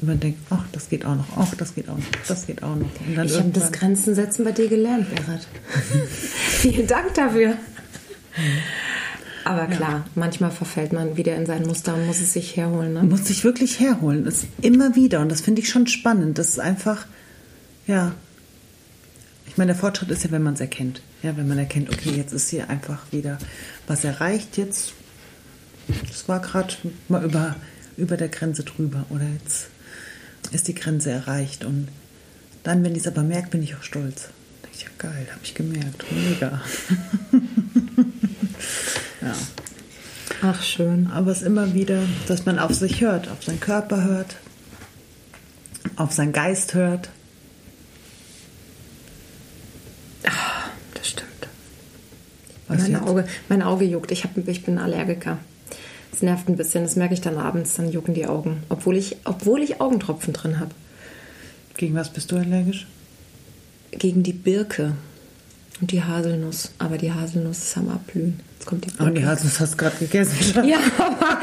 immer 0.00 0.14
denke, 0.14 0.38
ach, 0.50 0.64
das 0.72 0.88
geht 0.88 1.04
auch 1.06 1.16
noch, 1.16 1.26
ach, 1.36 1.54
das 1.54 1.74
geht 1.74 1.88
auch 1.88 1.96
noch, 1.96 2.04
das 2.28 2.46
geht 2.46 2.62
auch 2.62 2.76
noch. 2.76 2.90
Und 3.06 3.16
dann 3.16 3.26
Ich 3.26 3.38
habe 3.38 3.50
das 3.50 3.72
Grenzen 3.72 4.14
setzen 4.14 4.44
bei 4.44 4.52
dir 4.52 4.68
gelernt, 4.68 5.08
Berit. 5.08 5.46
Vielen 6.08 6.86
Dank 6.86 7.14
dafür. 7.14 7.56
Aber 9.44 9.66
klar, 9.68 10.04
manchmal 10.16 10.50
verfällt 10.50 10.92
man 10.92 11.16
wieder 11.16 11.36
in 11.36 11.46
sein 11.46 11.62
Muster 11.62 11.94
und 11.94 12.06
muss 12.06 12.20
es 12.20 12.32
sich 12.32 12.56
herholen. 12.56 12.94
Ne? 12.94 13.04
muss 13.04 13.26
sich 13.26 13.44
wirklich 13.44 13.78
herholen. 13.78 14.24
Das 14.24 14.38
ist 14.38 14.48
immer 14.60 14.96
wieder. 14.96 15.20
Und 15.20 15.30
das 15.30 15.40
finde 15.40 15.62
ich 15.62 15.68
schon 15.68 15.86
spannend. 15.86 16.38
Das 16.38 16.48
ist 16.48 16.58
einfach, 16.58 17.06
ja. 17.86 18.12
Ich 19.46 19.56
meine, 19.56 19.72
der 19.72 19.80
Fortschritt 19.80 20.10
ist 20.10 20.24
ja, 20.24 20.32
wenn 20.32 20.42
man 20.42 20.54
es 20.54 20.60
erkennt. 20.60 21.00
Ja, 21.22 21.36
wenn 21.36 21.46
man 21.46 21.58
erkennt, 21.58 21.90
okay, 21.90 22.10
jetzt 22.10 22.32
ist 22.32 22.50
hier 22.50 22.68
einfach 22.68 23.12
wieder 23.12 23.38
was 23.86 24.02
erreicht. 24.02 24.56
Jetzt, 24.56 24.94
das 26.08 26.28
war 26.28 26.40
gerade 26.40 26.74
mal 27.08 27.24
über, 27.24 27.54
über 27.96 28.16
der 28.16 28.28
Grenze 28.28 28.64
drüber. 28.64 29.06
Oder 29.10 29.26
jetzt 29.40 29.68
ist 30.52 30.68
die 30.68 30.74
Grenze 30.74 31.10
erreicht. 31.10 31.64
Und 31.64 31.88
dann, 32.62 32.84
wenn 32.84 32.92
ich 32.92 33.00
es 33.00 33.06
aber 33.06 33.22
merke, 33.22 33.50
bin 33.50 33.62
ich 33.62 33.74
auch 33.74 33.82
stolz. 33.82 34.28
Denke 34.62 34.76
ich, 34.76 34.82
ja 34.82 34.88
geil, 34.98 35.26
habe 35.30 35.40
ich 35.42 35.54
gemerkt. 35.54 36.04
Mega. 36.10 36.62
ja. 39.22 39.34
Ach, 40.42 40.62
schön. 40.62 41.08
Aber 41.12 41.30
es 41.30 41.38
ist 41.38 41.46
immer 41.46 41.74
wieder, 41.74 42.02
dass 42.28 42.44
man 42.44 42.58
auf 42.58 42.74
sich 42.74 43.00
hört, 43.00 43.28
auf 43.28 43.42
seinen 43.42 43.60
Körper 43.60 44.04
hört, 44.04 44.36
auf 45.96 46.12
seinen 46.12 46.32
Geist 46.32 46.74
hört. 46.74 47.08
Das 50.94 51.08
stimmt. 51.08 51.30
Was 52.68 52.82
Mein 52.82 52.92
jetzt? 52.92 53.02
Auge, 53.02 53.26
mein 53.48 53.62
Auge 53.62 53.84
juckt. 53.84 54.10
Ich, 54.10 54.24
hab, 54.24 54.36
ich 54.36 54.64
bin 54.64 54.78
Allergiker. 54.78 55.38
Es 56.12 56.22
nervt 56.22 56.48
ein 56.48 56.56
bisschen. 56.56 56.84
Das 56.84 56.96
merke 56.96 57.14
ich 57.14 57.20
dann 57.20 57.36
abends. 57.36 57.74
Dann 57.74 57.90
jucken 57.90 58.14
die 58.14 58.26
Augen. 58.26 58.62
Obwohl 58.68 58.96
ich, 58.96 59.16
obwohl 59.24 59.62
ich 59.62 59.80
Augentropfen 59.80 60.32
drin 60.32 60.58
habe. 60.60 60.70
Gegen 61.76 61.94
was 61.94 62.10
bist 62.10 62.32
du 62.32 62.36
allergisch? 62.36 62.86
Gegen 63.90 64.22
die 64.22 64.32
Birke 64.32 64.92
und 65.80 65.92
die 65.92 66.02
Haselnuss. 66.02 66.72
Aber 66.78 66.96
die 66.96 67.12
Haselnuss 67.12 67.58
ist 67.58 67.76
am 67.76 67.90
Abblühen. 67.90 68.40
Jetzt 68.54 68.66
kommt 68.66 68.86
die 68.86 68.90
Birke. 68.90 69.10
Oh, 69.10 69.14
die 69.14 69.26
Haselnuss 69.26 69.60
hast 69.60 69.74
du 69.74 69.76
gerade 69.76 69.96
gegessen. 69.96 70.64
Ja, 70.66 70.78
aber 70.98 71.40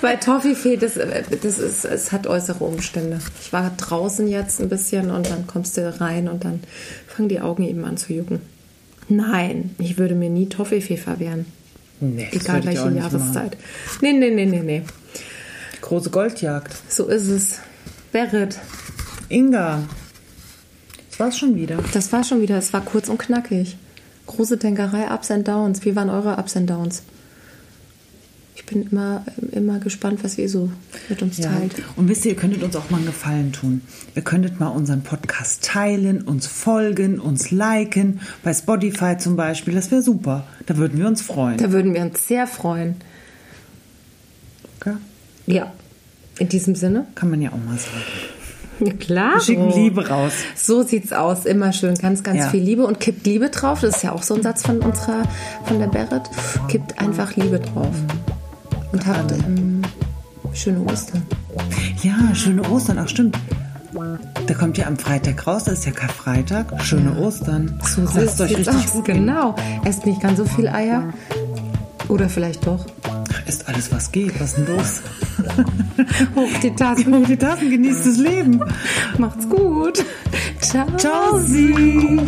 bei 0.00 0.16
Toffifee, 0.16 0.76
das, 0.76 0.94
das 0.94 1.58
ist, 1.58 1.84
es 1.84 2.12
hat 2.12 2.26
äußere 2.26 2.64
Umstände. 2.64 3.18
Ich 3.42 3.52
war 3.52 3.70
draußen 3.76 4.26
jetzt 4.26 4.60
ein 4.60 4.70
bisschen 4.70 5.10
und 5.10 5.28
dann 5.28 5.46
kommst 5.46 5.76
du 5.76 6.00
rein 6.00 6.28
und 6.28 6.44
dann 6.44 6.60
fangen 7.06 7.28
die 7.28 7.40
Augen 7.40 7.62
eben 7.62 7.84
an 7.84 7.96
zu 7.96 8.14
jucken. 8.14 8.40
Nein, 9.08 9.74
ich 9.78 9.98
würde 9.98 10.14
mir 10.14 10.30
nie 10.30 10.48
Toffifee 10.48 10.96
verwehren. 10.96 11.44
Nee, 12.00 12.28
Egal 12.32 12.64
welche. 12.64 12.90
Jahreszeit. 12.90 13.56
Nee, 14.00 14.12
nee, 14.12 14.30
nee, 14.30 14.46
nee, 14.46 14.60
nee. 14.60 14.82
Große 15.80 16.10
Goldjagd. 16.10 16.74
So 16.88 17.06
ist 17.06 17.28
es. 17.28 17.58
Berit, 18.12 18.58
Inga. 19.28 19.82
Das 21.10 21.20
war's 21.20 21.38
schon 21.38 21.54
wieder. 21.56 21.78
das 21.92 22.12
war 22.12 22.24
schon 22.24 22.40
wieder, 22.40 22.58
es 22.58 22.72
war 22.72 22.80
kurz 22.84 23.08
und 23.08 23.18
knackig. 23.18 23.76
Große 24.26 24.56
Denkerei, 24.56 25.12
Ups 25.12 25.30
and 25.30 25.46
Downs. 25.46 25.84
Wie 25.84 25.94
waren 25.94 26.10
eure 26.10 26.36
Ups 26.38 26.56
and 26.56 26.68
Downs? 26.68 27.02
Ich 28.66 28.72
bin 28.72 28.88
immer, 28.90 29.24
immer 29.52 29.78
gespannt, 29.78 30.20
was 30.24 30.38
ihr 30.38 30.48
so 30.48 30.70
mit 31.10 31.20
uns 31.20 31.36
Ja. 31.36 31.50
teilt. 31.50 31.74
Und 31.96 32.08
wisst 32.08 32.24
ihr, 32.24 32.30
ihr 32.32 32.36
könntet 32.36 32.62
uns 32.62 32.74
auch 32.76 32.88
mal 32.88 32.96
einen 32.96 33.06
Gefallen 33.06 33.52
tun. 33.52 33.82
Ihr 34.14 34.22
könntet 34.22 34.58
mal 34.58 34.68
unseren 34.68 35.02
Podcast 35.02 35.64
teilen, 35.64 36.22
uns 36.22 36.46
folgen, 36.46 37.20
uns 37.20 37.50
liken, 37.50 38.20
bei 38.42 38.54
Spotify 38.54 39.18
zum 39.18 39.36
Beispiel. 39.36 39.74
Das 39.74 39.90
wäre 39.90 40.00
super. 40.02 40.46
Da 40.64 40.78
würden 40.78 40.98
wir 40.98 41.06
uns 41.06 41.20
freuen. 41.20 41.58
Da 41.58 41.72
würden 41.72 41.92
wir 41.92 42.00
uns 42.00 42.26
sehr 42.26 42.46
freuen. 42.46 42.96
Okay? 44.80 44.94
Ja, 45.46 45.72
in 46.38 46.48
diesem 46.48 46.74
Sinne. 46.74 47.06
Kann 47.14 47.28
man 47.30 47.42
ja 47.42 47.50
auch 47.50 47.58
mal 47.58 47.76
sagen. 47.78 48.02
Ja, 48.80 48.92
klar. 48.94 49.34
Wir 49.34 49.40
schicken 49.42 49.70
Liebe 49.72 50.08
raus. 50.08 50.32
So 50.56 50.82
sieht's 50.82 51.12
aus. 51.12 51.44
Immer 51.44 51.72
schön. 51.74 51.94
Ganz, 51.96 52.22
ganz 52.22 52.38
Ja. 52.38 52.48
viel 52.48 52.62
Liebe. 52.62 52.86
Und 52.86 52.98
kippt 52.98 53.26
Liebe 53.26 53.50
drauf. 53.50 53.82
Das 53.82 53.96
ist 53.96 54.02
ja 54.02 54.12
auch 54.12 54.22
so 54.22 54.34
ein 54.34 54.42
Satz 54.42 54.62
von 54.62 54.78
unserer, 54.80 55.22
von 55.66 55.78
der 55.78 55.86
Berit. 55.86 56.22
Kippt 56.68 56.98
einfach 56.98 57.36
Liebe 57.36 57.60
drauf. 57.60 57.94
Und 58.94 59.04
habt 59.08 59.32
ähm, 59.32 59.82
schöne 60.52 60.80
Ostern. 60.82 61.22
Ja, 62.04 62.32
schöne 62.32 62.62
Ostern. 62.70 62.96
Ach, 63.00 63.08
stimmt. 63.08 63.36
Da 64.46 64.54
kommt 64.54 64.78
ja 64.78 64.86
am 64.86 64.96
Freitag 64.96 65.44
raus, 65.48 65.64
das 65.64 65.80
ist 65.80 65.86
ja 65.86 65.90
Karfreitag. 65.90 66.80
Schöne 66.80 67.18
Ostern. 67.18 67.80
So 67.82 68.02
Lasst 68.02 68.40
euch 68.40 68.56
richtig 68.56 68.68
aus. 68.68 68.92
gut. 68.92 69.06
Genau. 69.06 69.56
Esst 69.84 70.06
nicht 70.06 70.20
ganz 70.20 70.38
so 70.38 70.44
viel 70.44 70.68
Eier. 70.68 71.12
Oder 72.06 72.28
vielleicht 72.28 72.68
doch. 72.68 72.86
Ist 73.46 73.66
alles, 73.66 73.90
was 73.90 74.12
geht. 74.12 74.38
Was 74.40 74.56
ist 74.56 74.58
denn 74.58 74.76
los? 74.76 75.02
Hoch 76.36 76.60
die 76.62 76.70
Tassen. 76.76 77.16
Hoch 77.16 77.26
die 77.26 77.36
Tassen, 77.36 77.70
genießt 77.70 78.06
das 78.06 78.16
Leben. 78.18 78.60
Macht's 79.18 79.48
gut. 79.48 80.04
Ciao. 80.60 80.86
Ciao, 80.98 81.40
Sie. 81.40 82.20